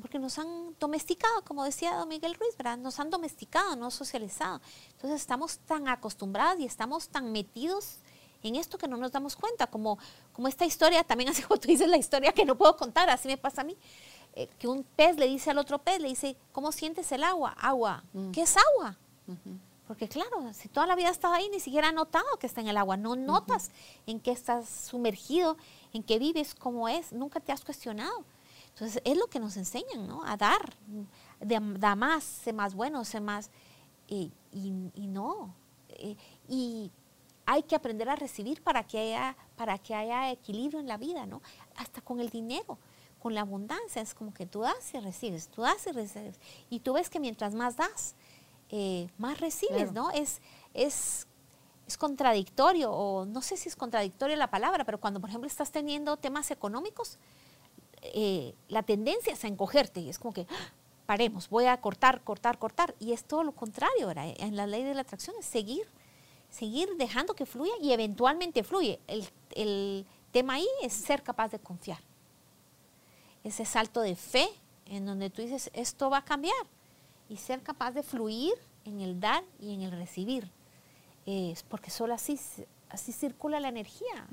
[0.02, 2.78] porque nos han domesticado, como decía don Miguel Ruiz, ¿verdad?
[2.78, 4.62] Nos han domesticado, no socializado.
[4.94, 7.98] Entonces estamos tan acostumbrados y estamos tan metidos
[8.42, 10.00] en esto que no nos damos cuenta, como,
[10.32, 13.28] como esta historia, también así como tú dices la historia que no puedo contar, así
[13.28, 13.76] me pasa a mí.
[14.34, 17.52] Eh, que un pez le dice al otro pez, le dice, ¿cómo sientes el agua?
[17.60, 18.04] Agua.
[18.14, 18.32] Mm.
[18.32, 18.98] ¿Qué es agua?
[19.90, 22.62] Porque claro, si toda la vida has estado ahí, ni siquiera has notado que está
[22.62, 23.72] en el agua, no notas
[24.06, 25.58] en qué estás sumergido,
[25.94, 28.24] en qué vives, cómo es, nunca te has cuestionado.
[28.68, 30.24] Entonces, es lo que nos enseñan, ¿no?
[30.24, 30.76] A dar,
[31.40, 33.50] da más, sé más bueno, sé más,
[34.08, 34.32] y,
[34.96, 35.56] no.
[35.90, 36.16] Eh,
[36.48, 36.92] y
[37.48, 41.26] hay que aprender a recibir para que, haya, para que haya equilibrio en la vida,
[41.26, 41.42] ¿no?
[41.78, 42.78] Hasta con el dinero,
[43.18, 46.40] con la abundancia, es como que tú das y recibes, tú das y recibes.
[46.70, 48.14] Y tú ves que mientras más das,
[48.70, 50.12] eh, más recibes, ¿no?
[50.12, 50.42] Es,
[50.74, 51.28] es,
[51.88, 55.72] es contradictorio, o no sé si es contradictoria la palabra, pero cuando, por ejemplo, estás
[55.72, 57.18] teniendo temas económicos,
[58.02, 60.72] eh, la tendencia es a encogerte y es como que ¡ah!
[61.06, 62.96] paremos, voy a cortar, cortar, cortar.
[63.00, 64.34] Y es todo lo contrario, ¿verdad?
[64.38, 65.88] En la ley de la atracción es seguir,
[66.50, 69.00] seguir dejando que fluya y eventualmente fluye.
[69.08, 72.00] El, el tema ahí es ser capaz de confiar.
[73.44, 74.48] Ese salto de fe
[74.86, 76.68] en donde tú dices, esto va a cambiar
[77.30, 78.54] y ser capaz de fluir
[78.86, 80.52] en el dar y en el recibir.
[81.26, 82.40] Es porque solo así,
[82.90, 84.28] así circula la energía.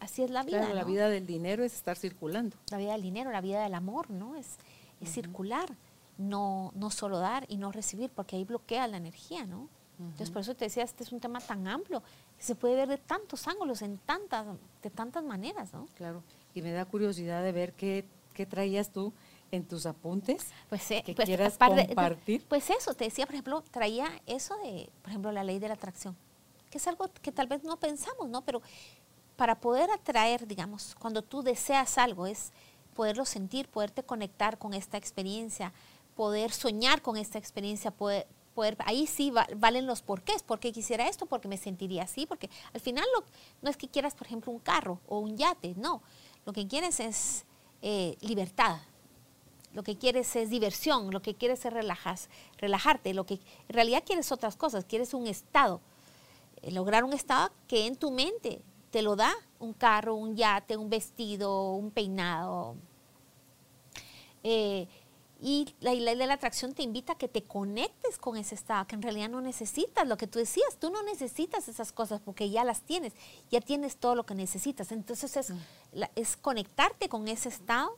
[0.00, 0.58] Así es la vida.
[0.58, 2.56] Claro, la vida del dinero es estar circulando.
[2.70, 4.36] La vida del dinero, la vida del amor, ¿no?
[4.36, 4.56] Es,
[5.00, 5.76] es circular,
[6.18, 9.68] no, no solo dar y no recibir, porque ahí bloquea la energía, ¿no?
[9.98, 12.02] Entonces, por eso te decía, este es un tema tan amplio,
[12.38, 14.46] que se puede ver de tantos ángulos, en tantas,
[14.82, 15.86] de tantas maneras, ¿no?
[15.94, 16.22] Claro,
[16.54, 19.12] y me da curiosidad de ver qué, qué traías tú
[19.50, 22.44] en tus apuntes pues, eh, que pues, quieras compartir?
[22.48, 25.74] pues eso, te decía, por ejemplo, traía eso de, por ejemplo, la ley de la
[25.74, 26.16] atracción,
[26.70, 28.42] que es algo que tal vez no pensamos, ¿no?
[28.42, 28.62] Pero
[29.36, 32.52] para poder atraer, digamos, cuando tú deseas algo, es
[32.94, 35.72] poderlo sentir, poderte conectar con esta experiencia,
[36.14, 41.08] poder soñar con esta experiencia, poder, poder ahí sí valen los porqués, por qué quisiera
[41.08, 43.06] esto, porque me sentiría así, porque al final
[43.62, 46.02] no es que quieras, por ejemplo, un carro o un yate, no,
[46.44, 47.46] lo que quieres es
[47.82, 48.78] eh, libertad,
[49.72, 54.02] lo que quieres es diversión, lo que quieres es relajas, relajarte, lo que en realidad
[54.04, 55.80] quieres otras cosas, quieres un estado,
[56.62, 60.76] eh, lograr un estado que en tu mente te lo da un carro, un yate,
[60.76, 62.74] un vestido, un peinado.
[64.42, 64.88] Eh,
[65.42, 68.86] y la ley de la atracción te invita a que te conectes con ese estado,
[68.86, 72.50] que en realidad no necesitas lo que tú decías, tú no necesitas esas cosas porque
[72.50, 73.14] ya las tienes,
[73.50, 74.92] ya tienes todo lo que necesitas.
[74.92, 76.02] Entonces es, mm.
[76.14, 77.96] es conectarte con ese estado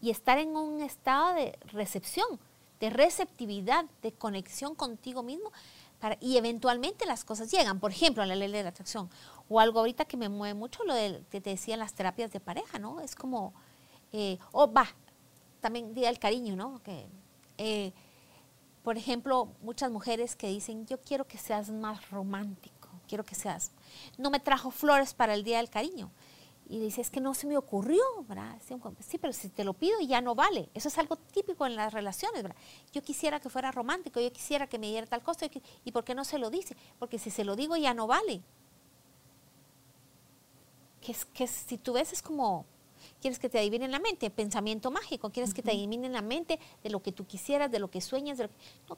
[0.00, 2.38] y estar en un estado de recepción,
[2.80, 5.52] de receptividad, de conexión contigo mismo.
[6.00, 9.10] Para, y eventualmente las cosas llegan, por ejemplo, a la ley de la atracción.
[9.50, 12.40] O algo ahorita que me mueve mucho, lo de, que te decía las terapias de
[12.40, 13.00] pareja, ¿no?
[13.00, 13.52] Es como,
[14.12, 14.86] eh, o oh, va,
[15.60, 16.82] también día el cariño, ¿no?
[16.82, 17.06] Que,
[17.58, 17.92] eh,
[18.82, 23.72] por ejemplo, muchas mujeres que dicen, yo quiero que seas más romántico, quiero que seas,
[24.16, 26.10] no me trajo flores para el día del cariño
[26.70, 28.56] y dice, es que no se me ocurrió, ¿verdad?
[29.00, 30.68] Sí, pero si te lo pido ya no vale.
[30.72, 32.56] Eso es algo típico en las relaciones, ¿verdad?
[32.92, 35.46] Yo quisiera que fuera romántico, yo quisiera que me diera tal cosa,
[35.84, 36.76] ¿y por qué no se lo dice?
[37.00, 38.40] Porque si se lo digo ya no vale.
[41.00, 42.64] Que, es, que si tú ves es como,
[43.20, 46.22] quieres que te adivine en la mente, pensamiento mágico, quieres que te adivine en la
[46.22, 48.48] mente de lo que tú quisieras, de lo que sueñas, de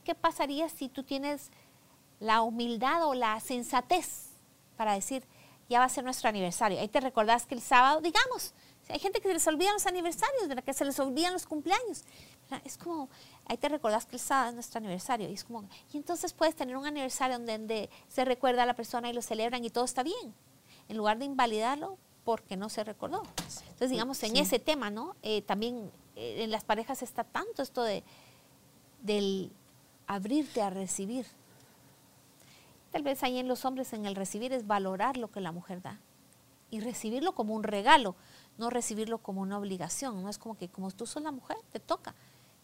[0.05, 1.51] ¿qué pasaría si tú tienes
[2.21, 4.33] la humildad o la sensatez
[4.77, 5.25] para decir,
[5.73, 6.79] ya va a ser nuestro aniversario.
[6.79, 8.55] Ahí te recordás que el sábado, digamos,
[8.89, 10.65] hay gente que se les olvidan los aniversarios, ¿verdad?
[10.65, 12.05] que se les olvidan los cumpleaños.
[12.65, 13.09] Es como,
[13.47, 15.29] ahí te recordás que el sábado es nuestro aniversario.
[15.29, 19.09] Y es como, y entonces puedes tener un aniversario donde, se recuerda a la persona
[19.09, 20.35] y lo celebran y todo está bien,
[20.89, 23.23] en lugar de invalidarlo porque no se recordó.
[23.39, 25.17] Entonces, digamos, en ese tema, ¿no?
[25.23, 28.05] Eh, también eh, en las parejas está tanto esto de
[29.01, 29.51] del
[30.07, 31.27] abrirte a recibir,
[32.93, 35.83] Tal vez ahí en los hombres en el recibir es valorar lo que la mujer
[35.83, 35.99] da
[36.71, 38.17] y recibirlo como un regalo,
[38.57, 40.23] no recibirlo como una obligación.
[40.23, 42.15] No es como que como tú sos la mujer, te toca,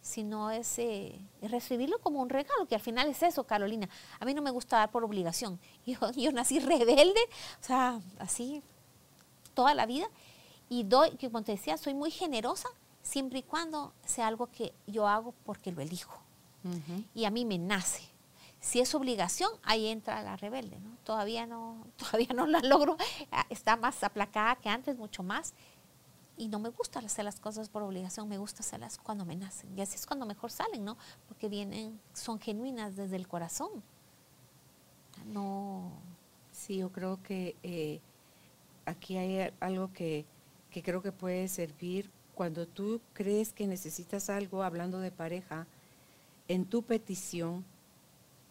[0.00, 3.88] sino es, eh, recibirlo como un regalo, que al final es eso, Carolina.
[4.18, 5.60] A mí no me gusta dar por obligación.
[5.86, 7.20] Yo, yo nací rebelde,
[7.60, 8.62] o sea, así
[9.52, 10.08] toda la vida.
[10.70, 12.68] Y doy, que como te decía, soy muy generosa
[13.02, 16.20] siempre y cuando sea algo que yo hago porque lo elijo.
[17.14, 18.02] Y a mí me nace.
[18.60, 20.96] Si es obligación, ahí entra la rebelde, ¿no?
[21.04, 22.96] Todavía no, todavía no la logro,
[23.30, 25.54] ah, está más aplacada que antes, mucho más.
[26.36, 29.76] Y no me gusta hacer las cosas por obligación, me gusta hacerlas cuando me nacen.
[29.76, 30.96] Y así es cuando mejor salen, ¿no?
[31.26, 33.82] Porque vienen, son genuinas desde el corazón.
[35.26, 35.90] No.
[36.52, 38.00] Sí, yo creo que eh,
[38.86, 40.26] aquí hay algo que,
[40.70, 45.66] que creo que puede servir cuando tú crees que necesitas algo, hablando de pareja,
[46.46, 47.64] en tu petición,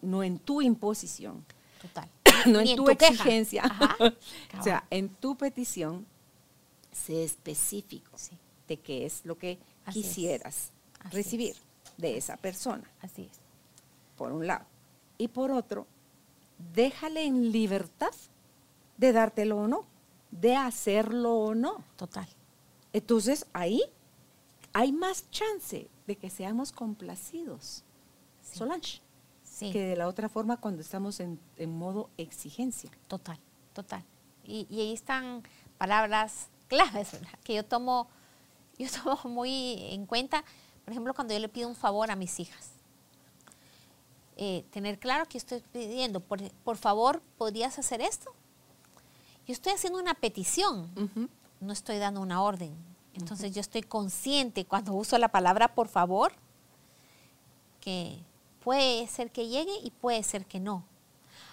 [0.02, 1.46] no en tu imposición.
[1.82, 2.10] Total.
[2.48, 3.64] no en, tu, exigencia.
[4.60, 6.06] o sea, en tu petición,
[6.92, 8.12] sé específico
[8.68, 9.60] de qué es lo que
[9.92, 10.72] quisieras
[11.12, 11.56] recibir
[11.98, 12.90] de esa persona.
[13.02, 13.40] Así es.
[14.18, 14.66] Por un lado.
[15.18, 15.88] Y por otro,
[16.74, 18.14] déjale en libertad
[18.98, 19.86] de dártelo o no,
[20.32, 21.84] de hacerlo o no.
[21.96, 22.28] Total.
[22.94, 23.84] Entonces ahí
[24.74, 27.84] hay más chance de que seamos complacidos,
[28.42, 29.02] Solange,
[29.60, 32.92] que de la otra forma cuando estamos en, modo exigencia.
[33.08, 33.40] Total,
[33.74, 34.04] total.
[34.44, 35.44] Y, ahí están
[35.78, 37.10] palabras claves
[37.44, 38.08] que yo tomo,
[38.78, 40.44] yo tomo muy en cuenta,
[40.84, 42.72] por ejemplo, cuando yo le pido un favor a mis hijas.
[44.38, 48.32] Eh, tener claro que estoy pidiendo, por, favor, ¿podrías hacer esto?
[49.48, 50.92] Yo estoy haciendo una petición,
[51.60, 52.76] no estoy dando una orden.
[53.16, 56.34] Entonces yo estoy consciente cuando uso la palabra por favor,
[57.82, 58.20] que
[58.68, 60.84] puede ser que llegue y puede ser que no.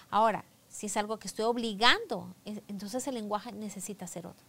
[0.09, 2.27] Ahora, si es algo que estoy obligando,
[2.67, 4.45] entonces el lenguaje necesita ser otro.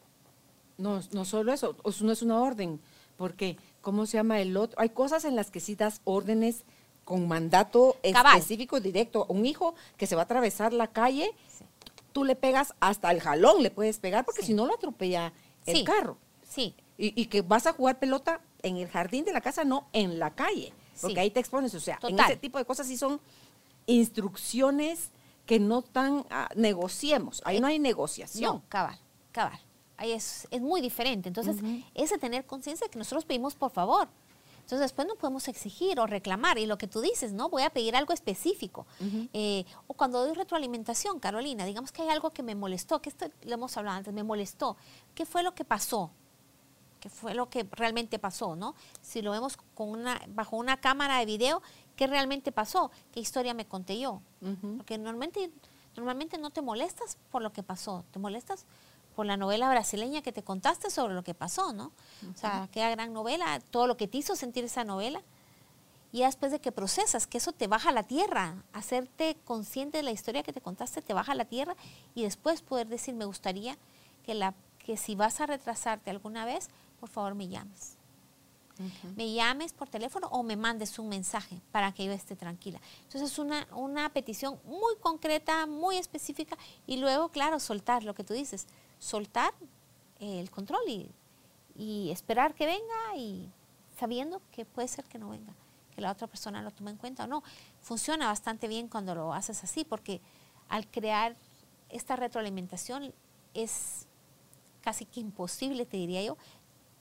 [0.77, 2.81] No, no solo eso, no es una orden,
[3.17, 4.81] porque, ¿cómo se llama el otro?
[4.81, 6.65] Hay cosas en las que sí das órdenes
[7.05, 9.27] con mandato específico, directo.
[9.29, 11.31] Un hijo que se va a atravesar la calle,
[12.11, 15.33] tú le pegas hasta el jalón, le puedes pegar, porque si no lo atropella
[15.67, 16.19] el carro.
[16.43, 16.75] Sí.
[16.99, 20.35] Y, que vas a jugar pelota en el jardín de la casa, no en la
[20.35, 21.75] calle, porque ahí te expones.
[21.75, 23.21] O sea, en ese tipo de cosas sí son
[23.87, 25.11] instrucciones
[25.47, 27.41] que no tan ah, negociemos.
[27.45, 28.57] Ahí no hay negociación.
[28.57, 28.99] No, cabal,
[29.33, 29.61] cabal.
[29.97, 31.29] Ahí es, es muy diferente.
[31.29, 31.57] Entonces,
[31.95, 34.09] ese tener conciencia de que nosotros pedimos por favor.
[34.67, 36.59] Entonces después no podemos exigir o reclamar.
[36.59, 37.49] Y lo que tú dices, ¿no?
[37.49, 38.85] Voy a pedir algo específico.
[39.33, 43.27] Eh, o cuando doy retroalimentación, Carolina, digamos que hay algo que me molestó, que esto
[43.45, 44.77] lo hemos hablado antes, me molestó.
[45.15, 46.11] ¿Qué fue lo que pasó?
[47.07, 48.75] ¿Qué fue lo que realmente pasó, no?
[49.01, 51.63] Si lo vemos con una, bajo una cámara de video,
[51.95, 52.91] ¿qué realmente pasó?
[53.13, 54.23] ¿Qué historia me conté yo?
[54.77, 55.53] Porque normalmente,
[55.95, 58.67] normalmente no te molestas por lo que pasó, te molestas
[59.15, 61.93] por la novela brasileña que te contaste sobre lo que pasó, ¿no?
[62.29, 65.23] O sea, aquella gran novela, todo lo que te hizo sentir esa novela.
[66.11, 70.03] Y después de que procesas, que eso te baja a la tierra, hacerte consciente de
[70.03, 71.77] la historia que te contaste, te baja a la tierra
[72.17, 73.79] y después poder decir, me gustaría
[74.25, 74.55] que, la,
[74.85, 77.97] que si vas a retrasarte alguna vez, por favor me llames.
[79.17, 82.79] Me llames por teléfono o me mandes un mensaje para que yo esté tranquila.
[83.05, 88.23] Entonces es una, una petición muy concreta, muy específica y luego, claro, soltar lo que
[88.23, 88.67] tú dices
[88.99, 89.53] soltar
[90.21, 93.51] el control y, esperar que venga y
[93.99, 95.53] sabiendo que puede ser que no venga,
[95.95, 97.43] que la otra persona lo tome en cuenta o no.
[97.83, 100.23] Funciona bastante bien cuando lo haces así, porque
[100.69, 101.37] al crear
[101.91, 103.13] esta retroalimentación
[103.53, 104.07] es
[104.81, 106.39] casi que imposible, te diría yo,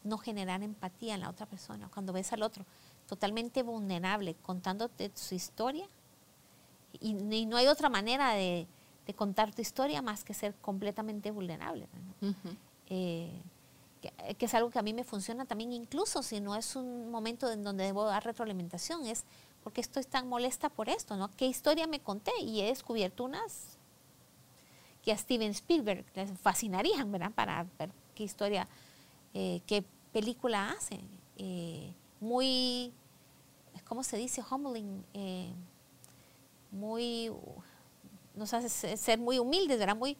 [0.05, 1.89] no generar empatía en la otra persona.
[1.93, 2.65] Cuando ves al otro
[3.07, 5.87] totalmente vulnerable contándote su historia
[6.99, 7.13] y
[7.45, 8.67] no hay otra manera de,
[9.05, 11.87] de contar tu historia más que ser completamente vulnerable.
[12.89, 13.31] Eh,
[14.37, 17.51] que, es algo que a mí me funciona también, incluso si no es un momento
[17.51, 19.23] en donde debo dar retroalimentación, es
[19.63, 21.31] porque estoy tan molesta por esto, ¿no?
[21.35, 22.31] ¿Qué historia me conté?
[22.39, 23.77] Y he descubierto unas
[25.03, 27.31] que a Steven Spielberg les fascinarían, ¿verdad?
[27.31, 28.67] Para ver qué historia,
[29.33, 29.83] eh, qué
[30.15, 30.97] película hace.
[31.35, 32.93] Eh, muy,
[33.83, 34.41] ¿cómo se dice?
[34.49, 35.03] Humbling,
[36.71, 37.29] muy
[38.33, 39.97] nos hace ser muy humildes, ¿verdad?
[39.97, 40.17] Muy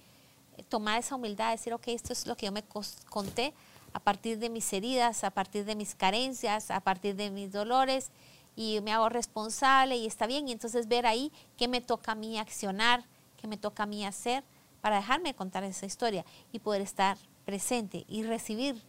[0.57, 2.65] eh, tomar esa humildad, decir, ok, esto es lo que yo me
[3.09, 3.53] conté
[3.93, 8.11] a partir de mis heridas, a partir de mis carencias, a partir de mis dolores,
[8.53, 12.15] y me hago responsable y está bien, y entonces ver ahí qué me toca a
[12.15, 13.05] mí accionar,
[13.37, 14.43] qué me toca a mí hacer
[14.81, 18.81] para dejarme contar esa historia y poder estar presente y recibir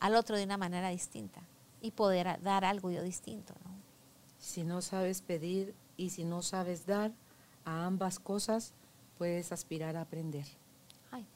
[0.00, 1.40] al otro de una manera distinta
[1.80, 3.54] y poder dar algo yo distinto.
[3.64, 3.70] ¿no?
[4.38, 7.12] Si no sabes pedir y si no sabes dar,
[7.64, 8.72] a ambas cosas
[9.18, 10.46] puedes aspirar a aprender.
[11.10, 11.26] Ay,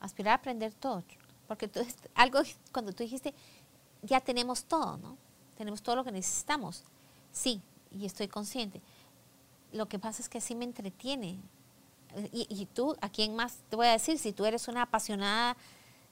[0.00, 1.02] aspirar a aprender todo.
[1.46, 1.80] Porque tú,
[2.14, 2.40] algo
[2.72, 3.32] cuando tú dijiste,
[4.02, 5.16] ya tenemos todo, ¿no?
[5.56, 6.84] Tenemos todo lo que necesitamos.
[7.32, 8.80] Sí, y estoy consciente.
[9.72, 11.40] Lo que pasa es que sí me entretiene.
[12.32, 14.18] Y, tú, ¿a quién más te voy a decir?
[14.18, 15.56] Si tú eres una apasionada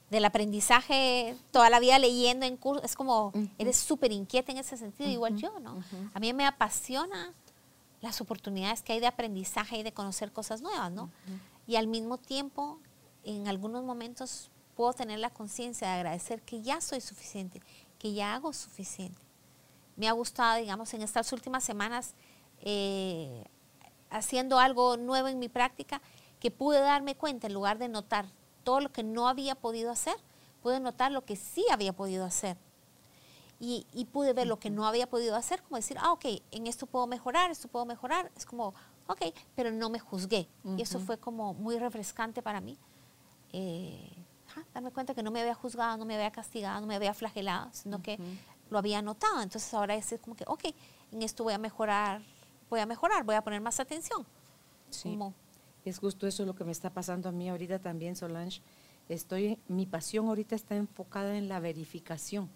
[0.09, 4.77] del aprendizaje, toda la vida leyendo en cursos, es como, eres súper inquieta en ese
[4.77, 5.83] sentido, igual yo, ¿no?
[6.13, 7.33] A mí me apasiona
[7.99, 11.09] las oportunidades que hay de aprendizaje y de conocer cosas nuevas, ¿no?
[11.65, 12.79] Y al mismo tiempo,
[13.23, 17.61] en algunos momentos puedo tener la conciencia de agradecer que ya soy suficiente,
[17.99, 19.21] que ya hago suficiente.
[19.97, 22.13] Me ha gustado, digamos, en estas últimas semanas,
[22.61, 23.43] eh,
[24.09, 26.01] haciendo algo nuevo en mi práctica,
[26.39, 28.27] que pude darme cuenta, en lugar de notar
[28.67, 30.17] todo lo que no había podido hacer,
[30.61, 32.57] pude notar lo que sí había podido hacer
[33.61, 36.85] y, pude ver lo que no había podido hacer, como decir, ah, ok, en esto
[36.85, 38.29] puedo mejorar, esto puedo mejorar.
[38.35, 38.73] Es como,
[39.07, 39.21] ok,
[39.55, 40.49] pero no me juzgué.
[40.77, 42.77] Y eso fue como muy refrescante para mí.
[43.53, 44.11] Eh,
[44.73, 47.69] darme cuenta que no me había juzgado, no me había castigado, no me había flagelado,
[47.71, 48.19] sino que
[48.69, 49.41] lo había notado.
[49.41, 50.65] Entonces ahora es como que, ok,
[51.13, 52.21] en esto voy a mejorar,
[52.69, 54.25] voy a mejorar, voy a poner más atención.
[54.89, 55.17] Sí.
[55.87, 58.61] Es justo eso lo que me está pasando a mí ahorita también, Solange.
[59.07, 62.49] Estoy, mi pasión ahorita está enfocada en la verificación,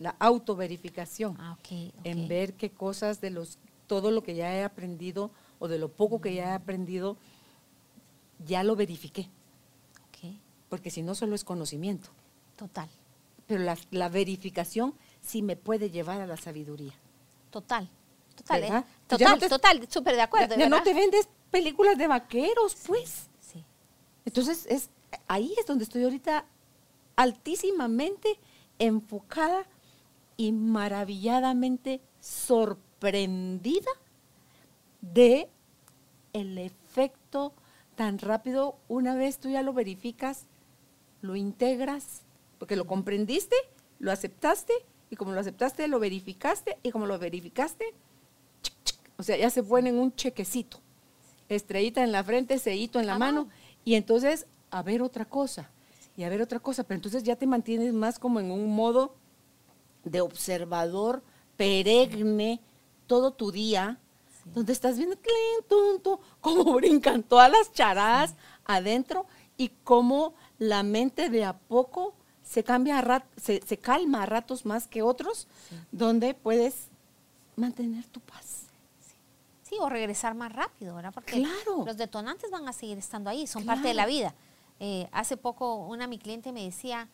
[0.00, 4.64] la autoverificación, ah, okay, en ver qué cosas de los, todo lo que ya he
[4.64, 5.30] aprendido
[5.60, 7.16] o de lo poco que ya he aprendido,
[8.44, 9.28] ya lo verifiqué.
[10.68, 12.08] Porque si no, solo es conocimiento.
[12.56, 12.88] Total.
[13.46, 16.94] Pero la, verificación sí me puede llevar a la sabiduría.
[17.50, 17.86] Total.
[18.34, 18.84] Total, ¿eh?
[19.06, 20.56] total, total, súper de acuerdo.
[20.56, 23.28] Ya, no te vendes películas de vaqueros, pues.
[23.38, 23.64] Sí.
[24.24, 24.90] Entonces, es,
[25.28, 26.44] ahí es donde estoy ahorita
[27.14, 28.40] altísimamente
[28.80, 29.64] enfocada
[30.36, 33.90] y maravilladamente sorprendida
[35.00, 35.48] de
[36.32, 37.52] el efecto
[37.94, 38.76] tan rápido.
[38.88, 40.46] Una vez tú ya lo verificas,
[41.20, 42.22] lo integras,
[42.58, 43.56] porque lo comprendiste,
[43.98, 44.72] lo aceptaste,
[45.10, 47.94] y como lo aceptaste, lo verificaste, y como lo verificaste,
[49.18, 50.81] o sea, ya se pone en un chequecito.
[51.52, 53.48] Estrellita en la frente, sellito en la mano,
[53.84, 55.70] y entonces a ver otra cosa,
[56.16, 59.14] y a ver otra cosa, pero entonces ya te mantienes más como en un modo
[60.04, 61.22] de observador
[61.56, 62.60] peregne
[63.06, 63.98] todo tu día,
[64.54, 65.16] donde estás viendo
[65.68, 68.34] tonto, cómo brincan todas las charadas
[68.64, 69.26] adentro
[69.56, 74.88] y cómo la mente de a poco se cambia a se, calma a ratos más
[74.88, 75.46] que otros,
[75.90, 76.88] donde puedes
[77.56, 78.66] mantener tu paz.
[79.72, 79.78] Sí.
[79.80, 81.12] o regresar más rápido, ¿verdad?
[81.12, 81.44] Porque
[81.84, 84.34] los detonantes van a seguir estando ahí, son parte de la vida.
[84.80, 87.08] Eh, hace poco una mi cliente me decía,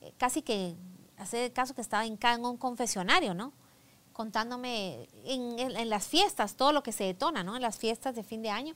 [0.00, 0.76] eh, casi que
[1.16, 3.52] hace caso que estaba en, en un confesionario, ¿no?
[4.12, 7.56] Contándome en, en, las fiestas, todo lo que se detona, ¿no?
[7.56, 8.74] En las fiestas de fin de año,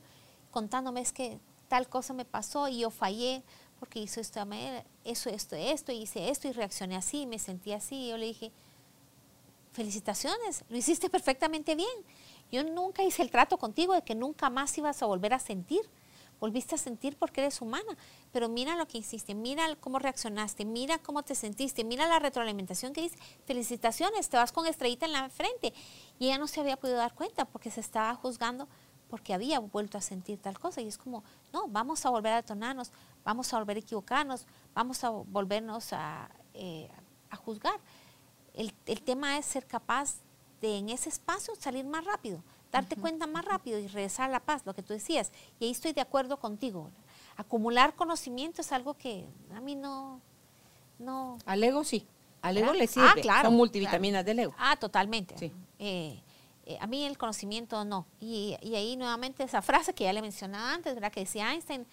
[0.51, 3.43] contándome es que tal cosa me pasó y yo fallé
[3.79, 4.45] porque hizo esto,
[5.05, 7.95] eso, esto, esto, hice esto y reaccioné así, me sentí así.
[7.95, 8.51] Y yo le dije,
[9.71, 11.87] felicitaciones, lo hiciste perfectamente bien.
[12.51, 15.81] Yo nunca hice el trato contigo de que nunca más ibas a volver a sentir.
[16.39, 17.97] Volviste a sentir porque eres humana,
[18.31, 22.93] pero mira lo que hiciste, mira cómo reaccionaste, mira cómo te sentiste, mira la retroalimentación
[22.93, 25.73] que dice, felicitaciones, te vas con estrellita en la frente.
[26.17, 28.69] Y ella no se había podido dar cuenta porque se estaba juzgando
[29.09, 30.81] porque había vuelto a sentir tal cosa.
[30.81, 32.91] Y es como, no, vamos a volver a detonarnos,
[33.25, 36.89] vamos a volver a equivocarnos, vamos a volvernos a, eh,
[37.43, 37.79] juzgar.
[38.53, 38.71] El,
[39.01, 40.17] tema es ser capaz
[40.61, 44.39] de en ese espacio salir más rápido, darte cuenta más rápido y regresar a la
[44.39, 45.31] paz, lo que tú decías.
[45.59, 46.89] Y ahí estoy de acuerdo contigo.
[47.37, 50.21] Acumular conocimiento es algo que a mí no...
[50.97, 52.05] no Al ego sí.
[52.41, 53.07] Al ego le sirve.
[53.07, 54.55] Ah, claro, Son multivitaminas del ego.
[54.57, 55.37] Ah, totalmente.
[55.37, 55.51] Sí.
[55.77, 56.21] Eh,
[56.65, 58.05] eh, a mí el conocimiento no.
[58.19, 61.11] Y, ahí nuevamente esa frase que ya le mencionaba antes, ¿verdad?
[61.11, 61.85] que decía Einstein,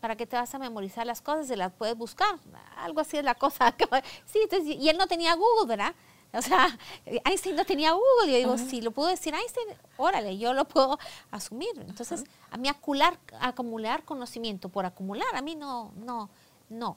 [0.00, 1.48] ¿para qué te vas a memorizar las cosas?
[1.48, 2.38] Se las puedes buscar.
[2.76, 3.74] Algo así es la cosa.
[4.26, 4.38] sí,
[4.78, 5.94] y él no tenía Google, ¿verdad?
[6.38, 6.78] O sea,
[7.24, 8.30] Einstein no tenía Google.
[8.30, 9.66] Yo digo, si lo pudo decir Einstein,
[9.96, 10.96] órale, yo lo puedo
[11.32, 11.70] asumir.
[11.88, 16.30] Entonces, a mí acumular, acumular conocimiento por acumular, a mí no, no,
[16.68, 16.96] no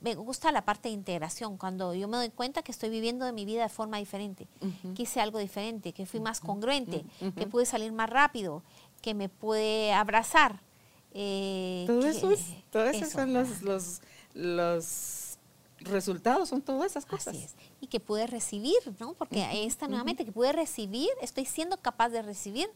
[0.00, 3.32] me gusta la parte de integración, cuando yo me doy cuenta que estoy viviendo de
[3.32, 4.46] mi vida de forma diferente,
[4.94, 7.04] que hice algo diferente, que fui más congruente,
[7.36, 8.62] que pude salir más rápido,
[9.00, 10.60] que me pude abrazar.
[11.12, 12.40] Eh, todo eso, es,
[12.72, 14.00] esos son los, los,
[14.34, 15.38] los,
[15.80, 17.34] resultados, son todas esas cosas.
[17.34, 17.54] Así es.
[17.80, 19.14] Y que pude recibir, ¿no?
[19.14, 22.68] Porque ahí está nuevamente, que pude recibir, estoy siendo capaz de recibir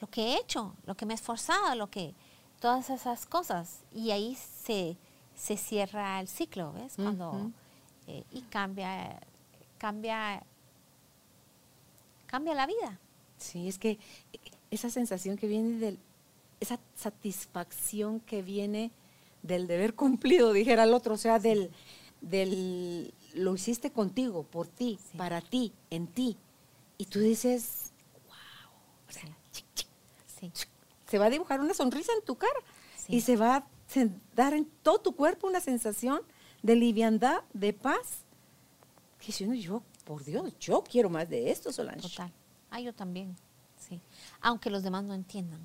[0.00, 2.14] lo que he hecho, lo que me he esforzado, lo que,
[2.60, 3.80] todas esas cosas.
[3.94, 4.96] Y ahí se
[5.42, 6.94] se cierra el ciclo, ¿ves?
[6.96, 7.50] Cuando,
[8.06, 9.18] eh, y cambia,
[9.78, 10.42] cambia,
[12.26, 13.00] cambia la vida.
[13.38, 13.98] Sí, es que
[14.70, 15.98] esa sensación que viene del,
[16.60, 18.92] esa satisfacción que viene
[19.42, 21.70] del deber cumplido, dijera el otro, o sea, del,
[22.20, 26.36] del lo hiciste contigo, por ti, para ti, en ti.
[26.98, 27.92] Y tú dices,
[28.26, 29.30] wow,
[31.06, 32.58] se va a dibujar una sonrisa en tu cara
[33.08, 33.66] y se va a
[34.34, 36.22] dar en todo tu cuerpo una sensación
[36.62, 38.24] de liviandad, de paz.
[39.18, 42.00] Que si uno, yo, por Dios, yo quiero más de esto, Solange.
[42.08, 42.32] Total.
[42.70, 43.36] Ah, yo también,
[43.76, 44.00] sí.
[44.40, 45.60] Aunque los demás no entiendan.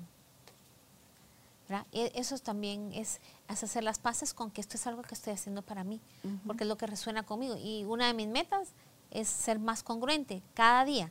[1.92, 5.62] E, eso también es, hacer las paces con que esto es algo que estoy haciendo
[5.62, 6.00] para mí,
[6.46, 7.56] porque es lo que resuena conmigo.
[7.56, 8.68] Y una de mis metas
[9.10, 11.10] es ser más congruente cada día,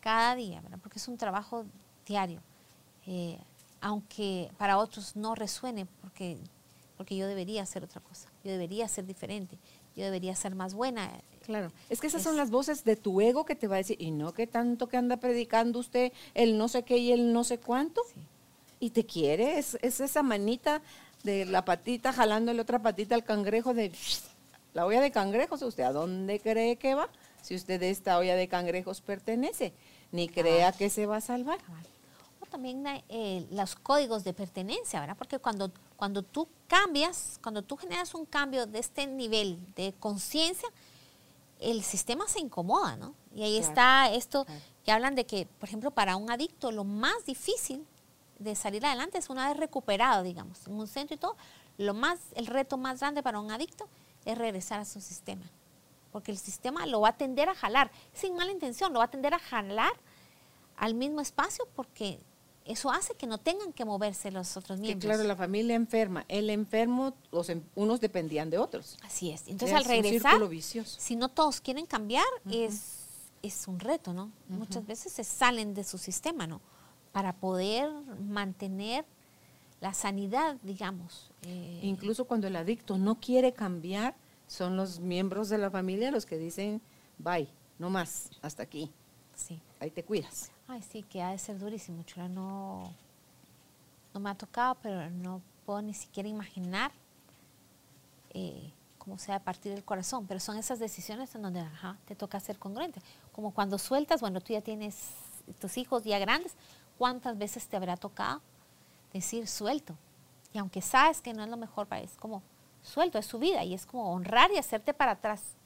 [0.00, 0.78] cada día, ¿verdad?
[0.82, 1.64] porque es un trabajo
[2.06, 2.42] diario.
[3.06, 3.38] Eh,
[3.80, 6.38] aunque para otros no resuene, porque,
[6.96, 9.58] porque yo debería hacer otra cosa, yo debería ser diferente,
[9.96, 11.10] yo debería ser más buena.
[11.42, 13.96] Claro, es que esas son las voces de tu ego que te va a decir,
[13.98, 17.42] y no que tanto que anda predicando usted el no sé qué y el no
[17.42, 18.02] sé cuánto,
[18.80, 20.82] y te quiere, es, esa manita
[21.22, 23.92] de la patita jalándole otra patita al cangrejo de
[24.72, 27.08] la olla de cangrejos, ¿usted a dónde cree que va?
[27.42, 29.72] Si usted de esta olla de cangrejos pertenece,
[30.12, 31.58] ni crea que se va a salvar
[32.50, 35.16] también eh, los códigos de pertenencia, ¿verdad?
[35.16, 40.68] Porque cuando, cuando tú cambias, cuando tú generas un cambio de este nivel de conciencia,
[41.60, 43.14] el sistema se incomoda, ¿no?
[43.34, 44.46] Y ahí está esto
[44.84, 47.86] que hablan de que, por ejemplo, para un adicto lo más difícil
[48.40, 51.36] de salir adelante es una vez recuperado, digamos, en un centro y todo,
[51.78, 53.86] lo más, el reto más grande para un adicto
[54.24, 55.48] es regresar a su sistema.
[56.10, 59.10] Porque el sistema lo va a tender a jalar, sin mala intención, lo va a
[59.10, 59.92] tender a jalar
[60.76, 62.18] al mismo espacio porque
[62.64, 65.04] eso hace que no tengan que moverse los otros miembros.
[65.04, 68.96] claro, la familia enferma, el enfermo, los, em, unos dependían de otros.
[69.02, 69.46] Así es.
[69.48, 70.40] Entonces al regresar,
[70.84, 74.32] si no todos quieren cambiar, es, es un reto, ¿no?
[74.48, 76.60] Muchas veces se salen de su sistema, ¿no?
[77.12, 77.90] Para poder
[78.20, 79.04] mantener
[79.80, 81.30] la sanidad, digamos.
[81.42, 84.14] Eh, Incluso cuando el adicto no quiere cambiar,
[84.46, 86.80] son los miembros de la familia los que dicen,
[87.18, 87.48] bye,
[87.78, 88.90] no más, hasta aquí.
[89.34, 89.60] Sí.
[89.80, 90.50] Ahí te cuidas.
[90.68, 92.28] Ay, sí, que ha de ser durísimo, chula.
[92.28, 92.92] No,
[94.12, 96.92] no me ha tocado, pero no puedo ni siquiera imaginar
[98.34, 100.26] eh, cómo sea a partir del corazón.
[100.26, 103.00] Pero son esas decisiones en donde ajá, te toca ser congruente.
[103.32, 105.10] Como cuando sueltas, bueno, tú ya tienes
[105.60, 106.54] tus hijos ya grandes,
[107.00, 108.42] ¿cuántas veces te habrá tocado
[109.14, 109.96] decir suelto?
[110.52, 112.42] Y aunque sabes que no es lo mejor para es como
[112.82, 115.56] suelto, es su vida y es como honrar y hacerte para atrás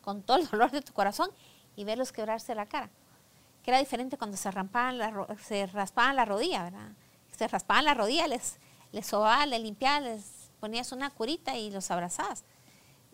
[0.00, 1.30] con todo el dolor de tu corazón
[1.76, 2.90] y verlos quebrarse la cara
[3.62, 6.90] que era diferente cuando se, rampaban la, se raspaban la rodilla, ¿verdad?
[7.30, 8.58] Se raspaban la rodilla, les,
[8.90, 12.42] les sobaba, les limpiaba, les ponías una curita y los abrazabas.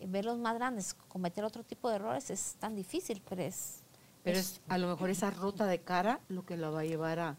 [0.07, 3.83] ver los más grandes cometer otro tipo de errores es tan difícil, pero es...
[4.25, 7.19] Pero es, a lo mejor esa ruta de cara lo que la va a llevar
[7.19, 7.37] a,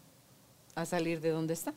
[0.82, 1.74] a salir de donde está.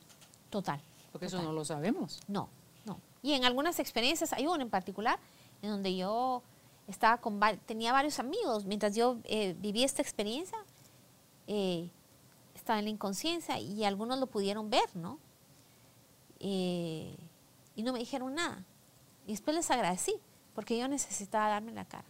[0.49, 0.80] Total.
[1.12, 2.22] Porque eso no lo sabemos.
[2.28, 2.49] No,
[2.86, 2.99] no.
[3.22, 5.20] Y en algunas experiencias, hay una en particular,
[5.62, 6.41] en donde yo
[6.88, 10.58] estaba con, tenía varios amigos, mientras yo eh, viví esta experiencia,
[11.47, 11.89] eh,
[12.56, 15.20] estaba en la inconsciencia y algunos lo pudieron ver, ¿no?
[16.39, 17.16] Eh,
[17.76, 18.64] y no me dijeron nada.
[19.26, 20.16] Y después les agradecí,
[20.54, 22.06] porque yo necesitaba darme la cara.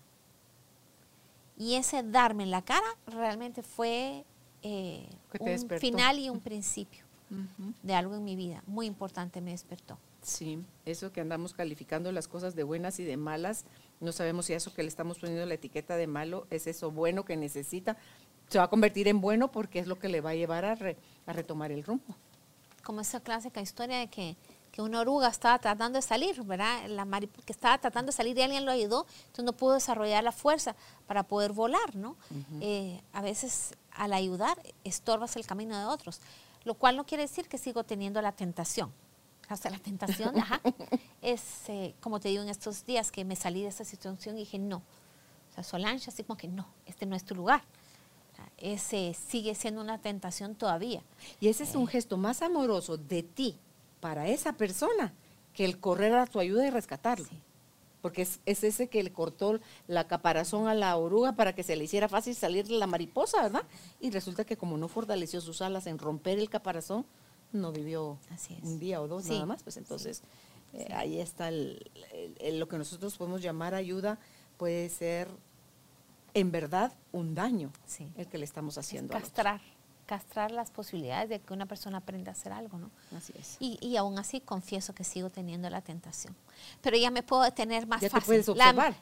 [1.57, 4.25] Y ese darme la cara realmente fue
[4.63, 5.07] eh,
[5.39, 7.03] un final y un principio
[7.81, 8.63] de algo en mi vida.
[8.67, 9.97] Muy importante me despertó.
[10.21, 13.65] Sí, eso que andamos calificando las cosas de buenas y de malas,
[13.99, 17.25] no sabemos si eso que le estamos poniendo la etiqueta de malo es eso bueno
[17.25, 17.97] que necesita,
[18.47, 20.75] se va a convertir en bueno porque es lo que le va a llevar a,
[21.33, 22.15] retomar el rumbo.
[22.83, 24.37] Como esa clásica historia de que,
[24.81, 26.87] una oruga estaba tratando de salir, ¿verdad?
[26.87, 30.31] La que estaba tratando de salir y alguien lo ayudó, entonces no pudo desarrollar la
[30.31, 32.17] fuerza para poder volar, ¿no?
[32.59, 36.21] Eh, a veces al ayudar estorbas el camino de otros,
[36.63, 38.91] lo cual no quiere decir que sigo teniendo la tentación.
[39.49, 40.61] Hasta la tentación, ajá,
[41.21, 44.39] es eh, como te digo en estos días que me salí de esa situación y
[44.39, 44.77] dije no.
[44.77, 47.61] O sea, Solange, así como que no, este no es tu lugar
[48.57, 51.03] ese sigue siendo una tentación todavía.
[51.39, 53.59] Y ese es un gesto más amoroso de ti
[54.03, 55.13] para esa persona
[55.53, 57.25] que el correr a tu ayuda y rescatarlo.
[58.01, 61.85] Porque es, ese que le cortó la caparazón a la oruga para que se le
[61.85, 63.63] hiciera fácil salir de la mariposa, ¿verdad?
[64.01, 67.05] Y resulta que como no fortaleció sus alas en romper el caparazón,
[67.53, 68.17] no vivió
[68.61, 69.63] un día o dos nada más.
[69.63, 70.21] Pues entonces
[70.73, 74.19] eh, ahí está lo que nosotros podemos llamar ayuda,
[74.57, 75.29] puede ser
[76.33, 77.71] en verdad un daño
[78.17, 79.13] el que le estamos haciendo.
[79.13, 79.61] castrar,
[80.13, 82.91] castrar las posibilidades de que una persona aprenda a hacer algo, ¿no?
[83.17, 83.57] Así es.
[83.59, 86.35] Y, y aún así confieso que sigo teniendo la tentación.
[86.81, 88.21] Pero ya me puedo detener más ya fácil.
[88.21, 88.93] Te puedes observar.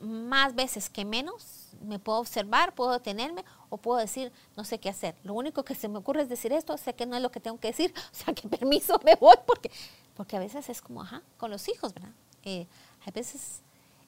[0.00, 4.90] más veces que menos me puedo observar, puedo detenerme o puedo decir, no sé qué
[4.90, 5.14] hacer.
[5.24, 7.40] Lo único que se me ocurre es decir esto, sé que no es lo que
[7.40, 9.70] tengo que decir, o sea, que permiso, me voy, porque,
[10.14, 12.12] porque a veces es como, ajá, con los hijos, ¿verdad?
[12.44, 12.66] Eh,
[13.06, 13.62] a veces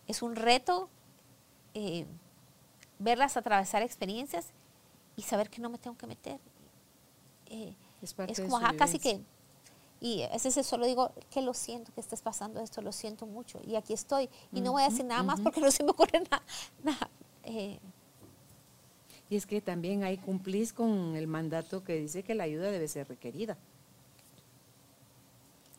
[0.07, 0.91] es un reto
[1.73, 2.05] eh,
[2.99, 4.53] verlas atravesar experiencias
[5.17, 6.39] y saber que no me tengo que meter.
[7.47, 9.21] Eh, es, como casi que,
[10.01, 13.61] y ese es solo digo que lo siento que estés pasando esto, lo siento mucho
[13.67, 16.23] y aquí estoy y no voy a decir nada más porque no se me ocurre
[16.85, 17.11] nada.
[17.45, 17.79] Eh.
[19.29, 22.89] Y es que también ahí cumplís con el mandato que dice que la ayuda debe
[22.89, 23.59] ser requerida.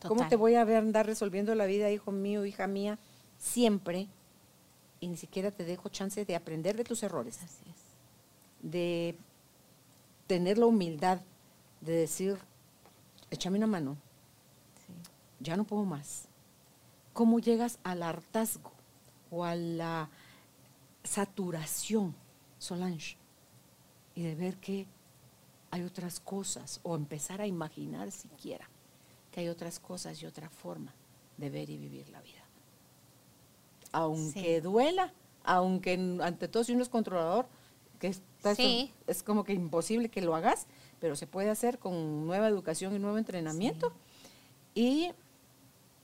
[0.06, 2.98] ¿Cómo te voy a ver andar resolviendo la vida, hijo mío, hija mía,
[3.38, 4.08] siempre
[5.00, 7.40] y ni siquiera te dejo chance de aprender de tus errores.
[7.42, 7.81] Así es.
[8.62, 9.16] De
[10.26, 11.20] tener la humildad
[11.80, 12.38] de decir,
[13.30, 13.96] échame una mano.
[15.40, 16.28] Ya no puedo más.
[17.12, 18.72] ¿Cómo llegas al hartazgo
[19.30, 20.08] o a la
[21.04, 22.14] saturación,
[22.58, 23.16] Solange?
[24.14, 24.86] Y de ver que
[25.70, 28.68] hay otras cosas, o empezar a imaginar siquiera
[29.30, 30.92] que hay otras cosas y otra forma
[31.38, 32.42] de ver y vivir la vida
[33.92, 35.12] aunque duela,
[35.44, 37.46] aunque ante todo si uno es controlador,
[38.02, 40.66] que es como que imposible que lo hagas,
[40.98, 43.92] pero se puede hacer con nueva educación y nuevo entrenamiento.
[44.74, 45.12] Y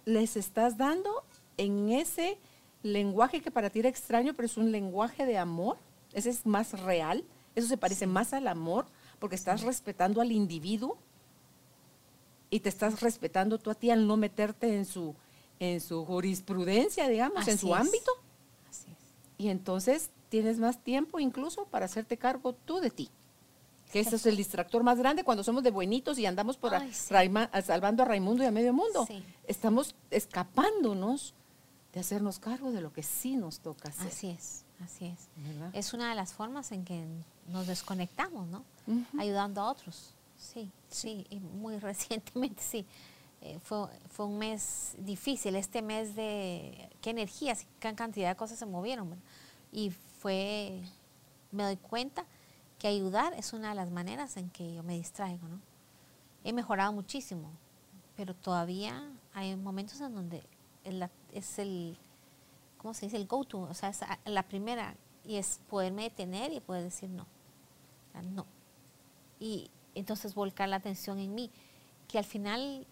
[0.05, 1.25] les estás dando
[1.57, 2.39] en ese
[2.85, 5.77] lenguaje que para ti era extraño, pero es un lenguaje de amor,
[6.13, 7.25] ese es más real,
[7.57, 8.87] eso se parece más al amor,
[9.19, 10.97] porque estás respetando al individuo
[12.51, 15.17] y te estás respetando tú a ti al no meterte en su,
[15.59, 18.13] en su jurisprudencia, digamos, en su ámbito.
[18.71, 19.45] Así es.
[19.45, 23.11] Y entonces tienes más tiempo incluso para hacerte cargo tú de ti.
[23.93, 26.73] Que ese es el distractor más grande cuando somos de buenitos y andamos por
[27.03, 29.09] salvando a Raimundo y a medio mundo.
[29.47, 31.35] Estamos escapándonos
[31.93, 34.09] de hacernos cargo de lo que sí nos toca hacer.
[34.09, 35.29] Así es, así es.
[35.73, 37.07] Es una de las formas en que
[37.47, 38.63] nos desconectamos, ¿no?
[39.19, 40.15] Ayudando a otros.
[40.37, 42.87] Sí, sí, y muy recientemente sí.
[43.41, 48.59] Eh, fue, fue, un mes difícil, este mes de qué energías, qué cantidad de cosas
[48.59, 49.17] se movieron.
[49.73, 50.83] Y fue,
[51.51, 52.25] me doy cuenta
[52.79, 55.61] que ayudar es una de las maneras en que yo me distraigo, ¿no?
[56.45, 57.51] He mejorado muchísimo,
[58.17, 60.43] pero todavía hay momentos en donde
[61.33, 61.97] es el,
[62.79, 63.17] ¿cómo se dice?
[63.17, 64.95] El go-to, o sea, es la primera,
[65.25, 67.27] y es poderme detener y poder decir no,
[68.35, 68.47] no.
[69.41, 71.51] Y entonces volcar la atención en mí,
[72.07, 72.87] que al final,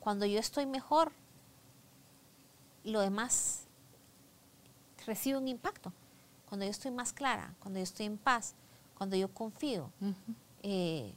[0.00, 1.12] cuando yo estoy mejor,
[2.84, 3.66] lo demás
[5.06, 5.92] recibe un impacto.
[6.50, 8.54] Cuando yo estoy más clara, cuando yo estoy en paz,
[8.98, 9.90] cuando yo confío,
[10.64, 11.14] eh,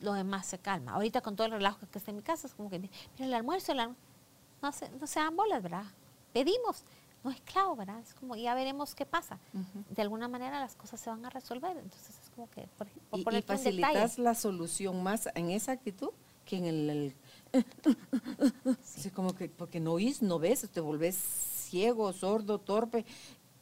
[0.00, 0.92] lo demás se calma.
[0.92, 3.32] Ahorita con todo el relajo que está en mi casa, es como que, mira, el
[3.32, 5.86] almuerzo, no, se, no se dan bolas, ¿verdad?
[6.34, 6.84] Pedimos,
[7.24, 8.00] no es claro, ¿verdad?
[8.00, 9.38] Es como, ya veremos qué pasa.
[9.88, 11.76] De alguna manera las cosas se van a resolver.
[11.78, 12.86] Entonces es como que, por,
[13.22, 16.10] por y, facilitas la solución más en esa actitud
[16.44, 17.16] que en el...
[19.14, 23.04] como que, porque no oís, no ves, te volvés ciego, sordo, torpe.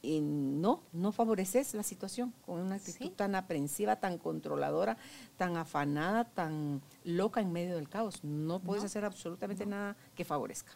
[0.03, 4.97] Y no, no favoreces la situación con una actitud tan aprensiva, tan controladora,
[5.37, 8.23] tan afanada, tan loca en medio del caos.
[8.23, 10.71] No puedes hacer absolutamente nada que favorezca.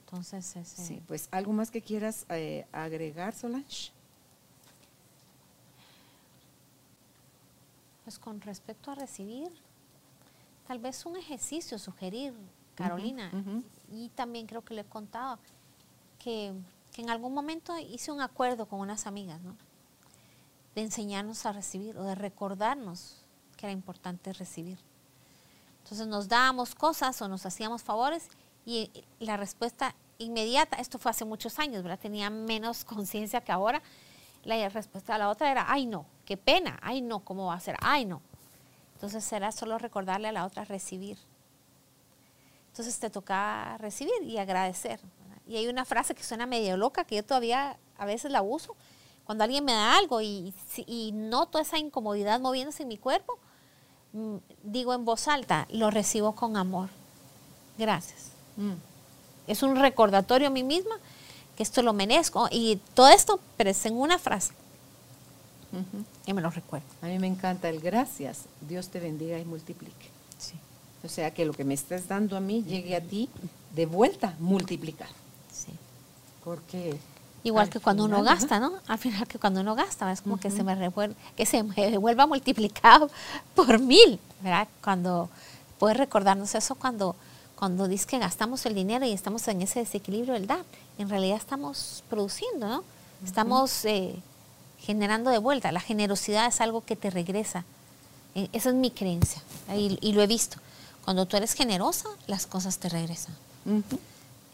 [0.00, 0.82] Entonces, ese...
[0.82, 3.90] sí, pues algo más que quieras eh, agregar, Solange.
[8.04, 9.50] Pues con respecto a recibir,
[10.68, 12.34] tal vez un ejercicio sugerir,
[12.76, 13.32] Carolina,
[13.90, 15.40] y también creo que le he contado
[16.26, 16.52] que,
[16.96, 19.56] en algún momento hice un acuerdo con unas amigas, ¿no?
[20.74, 23.22] De enseñarnos a recibir o de recordarnos
[23.56, 24.78] que era importante recibir.
[25.84, 28.28] Entonces nos dábamos cosas o nos hacíamos favores
[28.64, 32.00] y la respuesta inmediata, esto fue hace muchos años, ¿verdad?
[32.00, 33.80] Tenía menos conciencia que ahora.
[34.42, 37.60] La respuesta a la otra era, ay no, qué pena, ay no, ¿cómo va a
[37.60, 37.76] ser?
[37.80, 38.20] Ay no.
[38.94, 41.18] Entonces será solo recordarle a la otra recibir.
[42.68, 45.00] Entonces te toca recibir y agradecer.
[45.46, 48.74] Y hay una frase que suena medio loca que yo todavía a veces la uso.
[49.24, 50.54] Cuando alguien me da algo y,
[50.86, 53.38] y noto esa incomodidad moviéndose en mi cuerpo,
[54.12, 56.88] mm, digo en voz alta, lo recibo con amor.
[57.78, 58.30] Gracias.
[58.56, 58.74] Mm.
[59.46, 60.96] Es un recordatorio a mí misma
[61.56, 64.52] que esto lo merezco y todo esto, pero es en una frase.
[66.26, 66.86] Y me lo recuerdo.
[67.02, 68.44] A mí me encanta el gracias.
[68.62, 70.08] Dios te bendiga y multiplique.
[70.38, 70.54] Sí.
[71.04, 73.28] O sea, que lo que me estás dando a mí llegue a ti
[73.74, 75.12] de vuelta multiplicado.
[75.64, 75.72] Sí.
[76.44, 76.98] Porque
[77.44, 78.72] igual que cuando uno gasta, ¿no?
[78.86, 81.98] Al final que cuando uno gasta, es como que se me revuelva, que se me
[81.98, 83.10] vuelva multiplicado
[83.54, 84.68] por mil, ¿verdad?
[84.82, 85.28] Cuando
[85.78, 87.16] puedes recordarnos eso cuando
[87.56, 90.64] cuando dices que gastamos el dinero y estamos en ese desequilibrio del dar,
[90.98, 92.84] en realidad estamos produciendo, ¿no?
[93.24, 94.14] Estamos eh,
[94.78, 95.72] generando de vuelta.
[95.72, 97.64] La generosidad es algo que te regresa.
[98.34, 99.42] E, esa es mi creencia
[99.74, 100.58] y, lo he visto.
[101.04, 103.34] Cuando tú eres generosa, las cosas te regresan.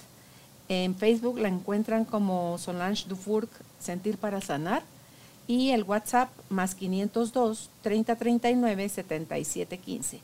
[0.69, 4.83] En Facebook la encuentran como Solange Dufourc Sentir para Sanar.
[5.47, 10.19] Y el WhatsApp más 502 3039 7715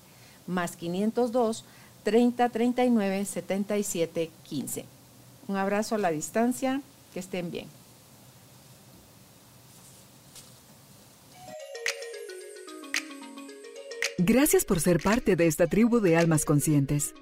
[0.48, 1.64] más 502
[2.04, 4.86] 30 39 77 15.
[5.48, 6.82] Un abrazo a la distancia,
[7.14, 7.68] que estén bien.
[14.18, 17.14] Gracias por ser parte de esta tribu de almas conscientes.